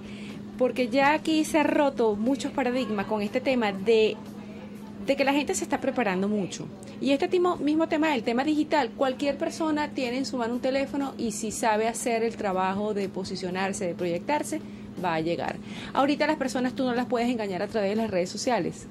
Porque 0.58 0.88
ya 0.88 1.14
aquí 1.14 1.44
se 1.44 1.58
ha 1.58 1.62
roto 1.62 2.16
muchos 2.16 2.52
paradigmas 2.52 3.06
con 3.06 3.22
este 3.22 3.40
tema 3.40 3.72
de 3.72 4.18
de 5.06 5.16
que 5.16 5.24
la 5.24 5.32
gente 5.32 5.54
se 5.54 5.64
está 5.64 5.80
preparando 5.80 6.28
mucho. 6.28 6.66
Y 7.00 7.12
este 7.12 7.28
mismo 7.28 7.88
tema, 7.88 8.14
el 8.14 8.22
tema 8.22 8.44
digital, 8.44 8.90
cualquier 8.90 9.38
persona 9.38 9.88
tiene 9.88 10.18
en 10.18 10.26
su 10.26 10.36
mano 10.36 10.54
un 10.54 10.60
teléfono 10.60 11.14
y 11.16 11.32
si 11.32 11.50
sabe 11.50 11.88
hacer 11.88 12.22
el 12.22 12.36
trabajo 12.36 12.94
de 12.94 13.08
posicionarse, 13.08 13.86
de 13.86 13.94
proyectarse, 13.94 14.60
va 15.02 15.14
a 15.14 15.20
llegar. 15.20 15.56
Ahorita 15.94 16.26
las 16.26 16.36
personas 16.36 16.74
tú 16.74 16.84
no 16.84 16.94
las 16.94 17.06
puedes 17.06 17.28
engañar 17.28 17.62
a 17.62 17.68
través 17.68 17.90
de 17.90 17.96
las 17.96 18.10
redes 18.10 18.28
sociales. 18.28 18.86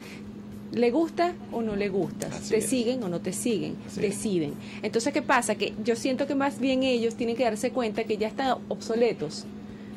¿Le 0.72 0.92
gusta 0.92 1.34
o 1.52 1.62
no 1.62 1.76
le 1.76 1.90
gusta? 1.90 2.28
¿Te 2.28 2.62
siguen 2.62 3.04
o 3.04 3.10
no 3.10 3.20
te 3.22 3.34
siguen? 3.34 3.76
Deciden. 3.96 4.54
Entonces, 4.84 5.12
¿qué 5.14 5.24
pasa? 5.24 5.56
Que 5.56 5.74
yo 5.84 5.96
siento 5.96 6.28
que 6.28 6.36
más 6.36 6.60
bien 6.60 6.84
ellos 6.84 7.16
tienen 7.16 7.36
que 7.36 7.44
darse 7.44 7.72
cuenta 7.72 8.04
que 8.04 8.18
ya 8.18 8.28
están 8.28 8.58
obsoletos. 8.68 9.46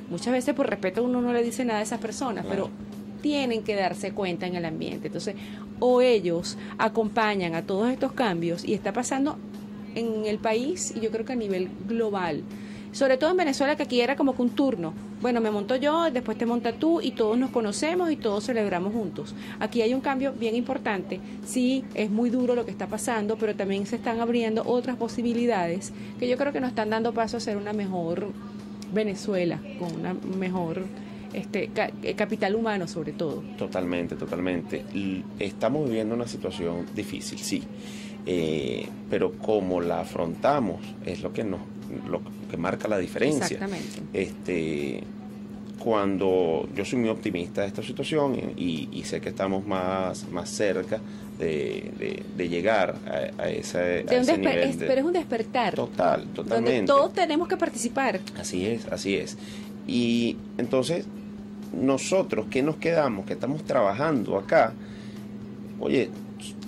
Muchas 0.08 0.32
veces 0.32 0.54
por 0.54 0.68
respeto 0.68 1.02
uno 1.02 1.20
no 1.20 1.32
le 1.32 1.42
dice 1.42 1.64
nada 1.64 1.80
a 1.80 1.82
esas 1.82 2.00
personas, 2.00 2.46
pero 2.48 2.70
tienen 3.20 3.62
que 3.62 3.74
darse 3.76 4.12
cuenta 4.12 4.46
en 4.46 4.56
el 4.56 4.64
ambiente. 4.64 5.08
Entonces, 5.08 5.34
o 5.84 6.00
ellos 6.00 6.56
acompañan 6.78 7.56
a 7.56 7.62
todos 7.62 7.90
estos 7.90 8.12
cambios 8.12 8.64
y 8.64 8.72
está 8.72 8.92
pasando 8.92 9.36
en 9.96 10.26
el 10.26 10.38
país 10.38 10.94
y 10.96 11.00
yo 11.00 11.10
creo 11.10 11.24
que 11.24 11.32
a 11.32 11.36
nivel 11.36 11.70
global. 11.88 12.44
Sobre 12.92 13.16
todo 13.16 13.30
en 13.30 13.38
Venezuela, 13.38 13.74
que 13.74 13.82
aquí 13.82 14.00
era 14.00 14.14
como 14.14 14.36
que 14.36 14.42
un 14.42 14.50
turno. 14.50 14.92
Bueno, 15.20 15.40
me 15.40 15.50
monto 15.50 15.74
yo, 15.74 16.08
después 16.12 16.38
te 16.38 16.46
monta 16.46 16.72
tú 16.72 17.00
y 17.00 17.12
todos 17.12 17.36
nos 17.36 17.50
conocemos 17.50 18.12
y 18.12 18.16
todos 18.16 18.44
celebramos 18.44 18.92
juntos. 18.92 19.34
Aquí 19.58 19.82
hay 19.82 19.92
un 19.92 20.00
cambio 20.00 20.32
bien 20.32 20.54
importante. 20.54 21.18
Sí, 21.44 21.84
es 21.94 22.10
muy 22.10 22.30
duro 22.30 22.54
lo 22.54 22.64
que 22.64 22.70
está 22.70 22.86
pasando, 22.86 23.36
pero 23.36 23.56
también 23.56 23.84
se 23.86 23.96
están 23.96 24.20
abriendo 24.20 24.62
otras 24.64 24.96
posibilidades 24.96 25.92
que 26.20 26.28
yo 26.28 26.36
creo 26.36 26.52
que 26.52 26.60
nos 26.60 26.70
están 26.70 26.90
dando 26.90 27.12
paso 27.12 27.38
a 27.38 27.40
ser 27.40 27.56
una 27.56 27.72
mejor 27.72 28.28
Venezuela, 28.92 29.58
con 29.80 29.98
una 29.98 30.14
mejor 30.38 30.84
este 31.32 31.70
eh, 32.02 32.14
capital 32.14 32.54
humano 32.54 32.86
sobre 32.86 33.12
todo. 33.12 33.42
Totalmente, 33.56 34.16
totalmente. 34.16 34.84
Estamos 35.38 35.86
viviendo 35.86 36.14
una 36.14 36.26
situación 36.26 36.86
difícil, 36.94 37.38
sí, 37.38 37.62
eh, 38.26 38.88
pero 39.10 39.32
como 39.32 39.80
la 39.80 40.00
afrontamos 40.00 40.80
es 41.04 41.22
lo 41.22 41.32
que 41.32 41.44
nos 41.44 41.60
lo 42.08 42.22
que 42.50 42.56
marca 42.56 42.88
la 42.88 42.98
diferencia. 42.98 43.44
Exactamente. 43.44 44.00
Este, 44.12 45.04
cuando 45.78 46.68
yo 46.74 46.84
soy 46.84 47.00
muy 47.00 47.08
optimista 47.08 47.62
de 47.62 47.66
esta 47.66 47.82
situación 47.82 48.54
y, 48.56 49.02
sé 49.04 49.20
que 49.20 49.30
estamos 49.30 49.66
más, 49.66 50.28
más 50.30 50.48
cerca 50.48 51.00
de, 51.38 52.22
llegar 52.48 52.96
a, 53.38 53.48
ese, 53.48 54.04
nivel. 54.38 54.76
pero 54.78 55.00
es 55.00 55.04
un 55.04 55.12
despertar. 55.12 55.74
Total, 55.74 56.24
totalmente. 56.28 56.72
Donde 56.72 56.86
todos 56.86 57.12
tenemos 57.12 57.48
que 57.48 57.56
participar. 57.56 58.20
Así 58.38 58.64
es, 58.66 58.86
así 58.86 59.16
es. 59.16 59.36
Y 59.88 60.36
entonces, 60.56 61.06
nosotros 61.72 62.46
que 62.50 62.62
nos 62.62 62.76
quedamos, 62.76 63.26
que 63.26 63.32
estamos 63.34 63.64
trabajando 63.64 64.36
acá, 64.36 64.72
oye, 65.80 66.10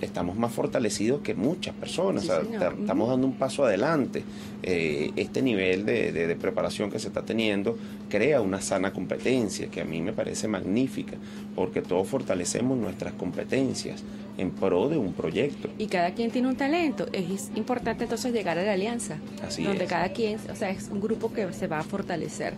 estamos 0.00 0.36
más 0.36 0.52
fortalecidos 0.52 1.20
que 1.22 1.34
muchas 1.34 1.74
personas, 1.74 2.24
estamos 2.24 3.08
dando 3.08 3.26
un 3.26 3.34
paso 3.34 3.64
adelante. 3.64 4.22
Eh, 4.62 5.10
este 5.16 5.42
nivel 5.42 5.84
de, 5.84 6.36
preparación 6.40 6.90
que 6.90 6.98
se 6.98 7.08
está 7.08 7.22
teniendo 7.22 7.76
crea 8.08 8.40
una 8.40 8.60
sana 8.60 8.92
competencia 8.92 9.68
que 9.68 9.80
a 9.80 9.84
mí 9.84 10.00
me 10.00 10.12
parece 10.12 10.48
magnífica, 10.48 11.16
porque 11.54 11.82
todos 11.82 12.08
fortalecemos 12.08 12.78
nuestras 12.78 13.12
competencias 13.14 14.02
en 14.38 14.50
pro 14.50 14.88
de 14.88 14.96
un 14.96 15.12
proyecto. 15.12 15.68
Y 15.78 15.86
cada 15.86 16.12
quien 16.12 16.30
tiene 16.30 16.48
un 16.48 16.56
talento, 16.56 17.06
es 17.12 17.50
importante 17.54 18.04
entonces 18.04 18.32
llegar 18.32 18.58
a 18.58 18.64
la 18.64 18.72
alianza, 18.72 19.18
Así 19.46 19.64
donde 19.64 19.86
cada 19.86 20.10
quien, 20.10 20.38
o 20.50 20.56
sea, 20.56 20.70
es 20.70 20.88
un 20.90 21.00
grupo 21.00 21.32
que 21.32 21.52
se 21.52 21.66
va 21.66 21.80
a 21.80 21.84
fortalecer. 21.84 22.54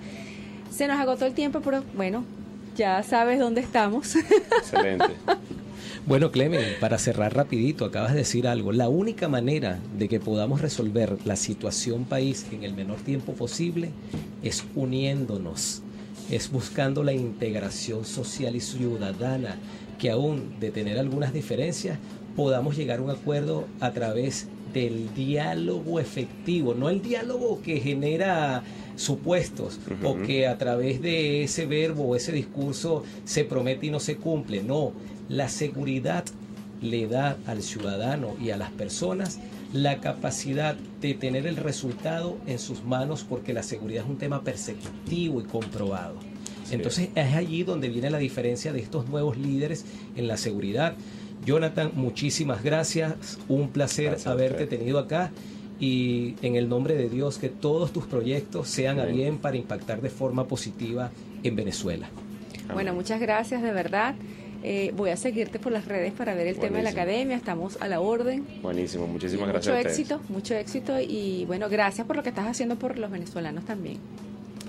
Se 0.70 0.86
nos 0.86 0.98
agotó 0.98 1.26
el 1.26 1.34
tiempo, 1.34 1.60
pero 1.60 1.82
bueno, 1.94 2.24
ya 2.76 3.02
sabes 3.02 3.38
dónde 3.38 3.60
estamos. 3.60 4.16
Excelente. 4.16 5.06
Bueno, 6.06 6.30
Clemen, 6.30 6.76
para 6.78 6.98
cerrar 6.98 7.34
rapidito, 7.34 7.84
acabas 7.84 8.12
de 8.12 8.18
decir 8.18 8.46
algo. 8.46 8.70
La 8.70 8.88
única 8.88 9.26
manera 9.26 9.80
de 9.98 10.08
que 10.08 10.20
podamos 10.20 10.60
resolver 10.60 11.18
la 11.24 11.34
situación 11.34 12.04
país 12.04 12.46
en 12.52 12.62
el 12.62 12.74
menor 12.74 12.98
tiempo 12.98 13.32
posible 13.32 13.90
es 14.40 14.62
uniéndonos, 14.76 15.82
es 16.30 16.52
buscando 16.52 17.02
la 17.02 17.12
integración 17.12 18.04
social 18.04 18.54
y 18.54 18.60
ciudadana, 18.60 19.56
que 19.98 20.12
aún 20.12 20.60
de 20.60 20.70
tener 20.70 20.96
algunas 21.00 21.32
diferencias, 21.32 21.98
podamos 22.36 22.76
llegar 22.76 23.00
a 23.00 23.02
un 23.02 23.10
acuerdo 23.10 23.66
a 23.80 23.90
través 23.90 24.46
del 24.72 25.12
diálogo 25.12 25.98
efectivo, 25.98 26.74
no 26.74 26.88
el 26.88 27.02
diálogo 27.02 27.60
que 27.62 27.80
genera 27.80 28.62
supuestos 28.96 29.78
o 30.02 30.16
que 30.16 30.46
a 30.46 30.58
través 30.58 31.00
de 31.00 31.44
ese 31.44 31.66
verbo 31.66 32.04
o 32.04 32.16
ese 32.16 32.32
discurso 32.32 33.04
se 33.24 33.44
promete 33.44 33.86
y 33.86 33.90
no 33.90 34.00
se 34.00 34.16
cumple, 34.16 34.62
no, 34.62 34.92
la 35.28 35.48
seguridad 35.48 36.24
le 36.82 37.06
da 37.06 37.36
al 37.46 37.62
ciudadano 37.62 38.34
y 38.40 38.50
a 38.50 38.56
las 38.56 38.70
personas 38.70 39.38
la 39.72 40.00
capacidad 40.00 40.76
de 41.00 41.14
tener 41.14 41.46
el 41.46 41.56
resultado 41.56 42.38
en 42.46 42.58
sus 42.58 42.84
manos 42.84 43.24
porque 43.28 43.52
la 43.52 43.62
seguridad 43.62 44.04
es 44.04 44.10
un 44.10 44.18
tema 44.18 44.42
perceptivo 44.42 45.40
y 45.40 45.44
comprobado. 45.44 46.16
Entonces 46.70 47.10
es 47.14 47.34
allí 47.34 47.62
donde 47.62 47.88
viene 47.88 48.10
la 48.10 48.18
diferencia 48.18 48.72
de 48.72 48.80
estos 48.80 49.08
nuevos 49.08 49.36
líderes 49.36 49.84
en 50.16 50.26
la 50.26 50.36
seguridad. 50.36 50.94
Jonathan, 51.44 51.92
muchísimas 51.94 52.64
gracias. 52.64 53.38
Un 53.48 53.68
placer 53.68 54.16
haberte 54.24 54.66
tenido 54.66 54.98
acá 54.98 55.30
y 55.78 56.34
en 56.42 56.56
el 56.56 56.68
nombre 56.68 56.94
de 56.94 57.08
Dios 57.08 57.38
que 57.38 57.48
todos 57.48 57.92
tus 57.92 58.06
proyectos 58.06 58.68
sean 58.68 58.98
a 59.00 59.04
bien 59.04 59.38
para 59.38 59.56
impactar 59.56 60.00
de 60.00 60.10
forma 60.10 60.46
positiva 60.46 61.10
en 61.42 61.56
Venezuela. 61.56 62.08
Bueno, 62.72 62.94
muchas 62.94 63.20
gracias 63.20 63.62
de 63.62 63.72
verdad. 63.72 64.14
Eh, 64.62 64.92
voy 64.96 65.10
a 65.10 65.16
seguirte 65.16 65.58
por 65.58 65.70
las 65.70 65.84
redes 65.84 66.12
para 66.12 66.34
ver 66.34 66.48
el 66.48 66.58
tema 66.58 66.78
de 66.78 66.82
la 66.82 66.90
academia. 66.90 67.36
Estamos 67.36 67.76
a 67.80 67.88
la 67.88 68.00
orden. 68.00 68.44
Buenísimo, 68.62 69.06
muchísimas 69.06 69.48
gracias. 69.48 69.76
Mucho 69.76 69.88
éxito, 69.88 70.20
mucho 70.28 70.54
éxito 70.54 71.00
y 71.00 71.44
bueno, 71.46 71.68
gracias 71.68 72.06
por 72.06 72.16
lo 72.16 72.22
que 72.22 72.30
estás 72.30 72.46
haciendo 72.46 72.76
por 72.76 72.98
los 72.98 73.10
venezolanos 73.10 73.64
también. 73.64 73.98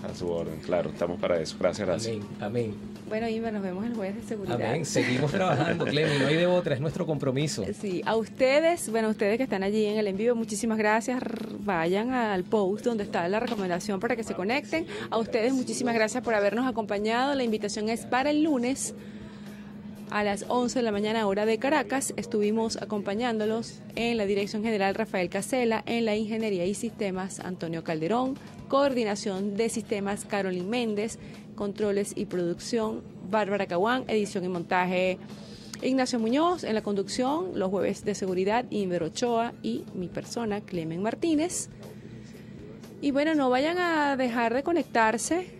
A 0.08 0.16
su 0.16 0.30
orden, 0.30 0.60
claro, 0.66 0.90
estamos 0.90 1.20
para 1.20 1.40
eso. 1.40 1.58
Gracias, 1.60 1.86
gracias. 1.86 2.16
Amén, 2.16 2.28
amén. 2.40 2.98
Bueno, 3.10 3.28
Iba, 3.28 3.52
nos 3.52 3.62
vemos 3.62 3.86
el 3.86 3.94
jueves 3.94 4.16
de 4.16 4.22
seguridad. 4.22 4.56
Amén, 4.62 4.86
seguimos 4.86 5.32
trabajando, 5.32 5.86
Clemi, 5.86 6.20
no 6.20 6.28
hay 6.28 6.36
de 6.36 6.48
otra, 6.48 6.76
es 6.76 6.82
nuestro 6.82 7.06
compromiso. 7.06 7.64
Sí, 7.82 8.02
a 8.06 8.16
ustedes, 8.16 8.90
bueno, 8.90 9.10
ustedes 9.10 9.38
que 9.38 9.44
están 9.44 9.64
allí 9.64 9.86
en 9.86 9.98
el 9.98 10.08
en 10.08 10.18
vivo, 10.18 10.36
muchísimas 10.36 10.78
gracias. 10.78 11.22
Vayan 11.60 12.12
al 12.12 12.44
post 12.44 12.86
donde 12.86 13.04
está 13.04 13.28
la 13.30 13.40
recomendación 13.40 14.00
para 14.00 14.16
que 14.16 14.24
se 14.24 14.34
conecten. 14.34 14.88
A 15.10 15.18
ustedes, 15.18 15.54
muchísimas 15.54 15.94
gracias 15.94 16.24
por 16.24 16.34
habernos 16.34 16.66
acompañado. 16.66 17.36
La 17.36 17.44
invitación 17.44 17.90
es 17.90 18.06
para 18.06 18.32
el 18.32 18.44
lunes 18.44 18.96
a 20.10 20.24
las 20.24 20.46
11 20.48 20.80
de 20.80 20.84
la 20.84 20.92
mañana 20.92 21.28
hora 21.28 21.46
de 21.46 21.58
Caracas. 21.58 22.14
Estuvimos 22.18 22.78
acompañándolos 22.78 23.82
en 23.96 24.18
la 24.18 24.26
Dirección 24.26 24.64
General 24.64 24.96
Rafael 24.96 25.30
Casela, 25.30 25.84
en 25.86 26.06
la 26.06 26.16
Ingeniería 26.16 26.66
y 26.66 26.74
Sistemas 26.74 27.40
Antonio 27.40 27.84
Calderón, 27.84 28.36
Coordinación 28.68 29.56
de 29.58 29.70
Sistemas 29.70 30.26
Carolyn 30.26 30.70
Méndez, 30.70 31.20
Controles 31.56 32.14
y 32.16 32.26
Producción 32.26 33.02
Bárbara 33.30 33.68
Caguán, 33.68 34.04
Edición 34.08 34.46
y 34.46 34.50
Montaje 34.50 35.18
Ignacio 35.82 36.20
Muñoz, 36.20 36.64
en 36.64 36.74
la 36.74 36.82
conducción 36.82 37.52
los 37.54 37.70
jueves 37.70 38.04
de 38.04 38.16
seguridad 38.16 38.66
Inver 38.70 39.04
Ochoa 39.04 39.54
y 39.62 39.84
mi 39.94 40.08
persona 40.08 40.62
Clemen 40.62 41.02
Martínez. 41.02 41.70
Y 43.02 43.12
bueno, 43.12 43.36
no 43.36 43.50
vayan 43.50 43.78
a 43.78 44.18
dejar 44.18 44.54
de 44.56 44.64
conectarse 44.64 45.58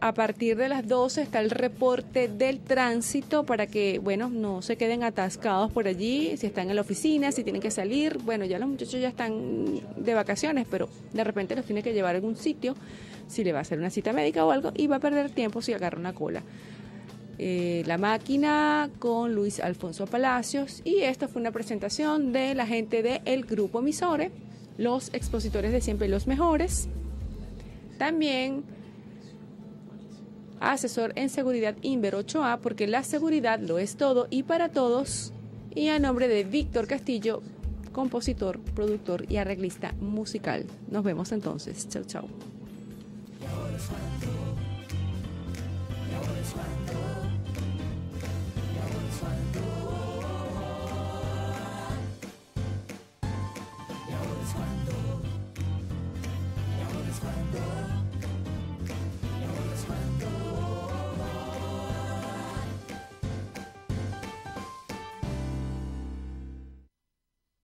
a 0.00 0.12
partir 0.12 0.56
de 0.56 0.68
las 0.68 0.86
12 0.86 1.22
está 1.22 1.40
el 1.40 1.50
reporte 1.50 2.28
del 2.28 2.60
tránsito 2.60 3.44
para 3.44 3.66
que, 3.66 3.98
bueno, 3.98 4.28
no 4.28 4.60
se 4.60 4.76
queden 4.76 5.02
atascados 5.02 5.72
por 5.72 5.88
allí, 5.88 6.36
si 6.36 6.46
están 6.46 6.68
en 6.68 6.76
la 6.76 6.82
oficina, 6.82 7.32
si 7.32 7.42
tienen 7.42 7.62
que 7.62 7.70
salir. 7.70 8.18
Bueno, 8.18 8.44
ya 8.44 8.58
los 8.58 8.68
muchachos 8.68 9.00
ya 9.00 9.08
están 9.08 9.80
de 9.96 10.14
vacaciones, 10.14 10.66
pero 10.70 10.88
de 11.12 11.24
repente 11.24 11.56
los 11.56 11.64
tiene 11.64 11.82
que 11.82 11.94
llevar 11.94 12.14
a 12.14 12.18
algún 12.18 12.36
sitio, 12.36 12.74
si 13.28 13.44
le 13.44 13.52
va 13.52 13.58
a 13.58 13.62
hacer 13.62 13.78
una 13.78 13.90
cita 13.90 14.12
médica 14.12 14.44
o 14.44 14.50
algo, 14.50 14.72
y 14.74 14.86
va 14.86 14.96
a 14.96 15.00
perder 15.00 15.30
tiempo 15.30 15.62
si 15.62 15.72
agarra 15.72 15.98
una 15.98 16.12
cola. 16.12 16.42
Eh, 17.38 17.82
la 17.86 17.98
máquina 17.98 18.90
con 19.00 19.34
Luis 19.34 19.58
Alfonso 19.58 20.06
Palacios 20.06 20.82
y 20.84 21.00
esta 21.00 21.26
fue 21.26 21.40
una 21.40 21.50
presentación 21.50 22.32
de 22.32 22.54
la 22.54 22.64
gente 22.64 23.02
del 23.02 23.44
grupo 23.44 23.82
Misore, 23.82 24.30
los 24.78 25.12
expositores 25.14 25.72
de 25.72 25.80
siempre 25.80 26.08
los 26.08 26.28
mejores. 26.28 26.88
También 27.98 28.62
asesor 30.60 31.12
en 31.16 31.30
seguridad 31.30 31.76
Inver 31.82 32.14
8A, 32.14 32.58
porque 32.60 32.86
la 32.86 33.02
seguridad 33.02 33.60
lo 33.60 33.78
es 33.78 33.96
todo 33.96 34.26
y 34.30 34.42
para 34.42 34.68
todos. 34.68 35.32
Y 35.74 35.88
a 35.88 35.98
nombre 35.98 36.28
de 36.28 36.44
Víctor 36.44 36.86
Castillo, 36.86 37.42
compositor, 37.92 38.60
productor 38.60 39.30
y 39.30 39.38
arreglista 39.38 39.92
musical. 40.00 40.66
Nos 40.90 41.04
vemos 41.04 41.32
entonces. 41.32 41.88
Chau, 41.88 42.04
chau. 42.04 42.28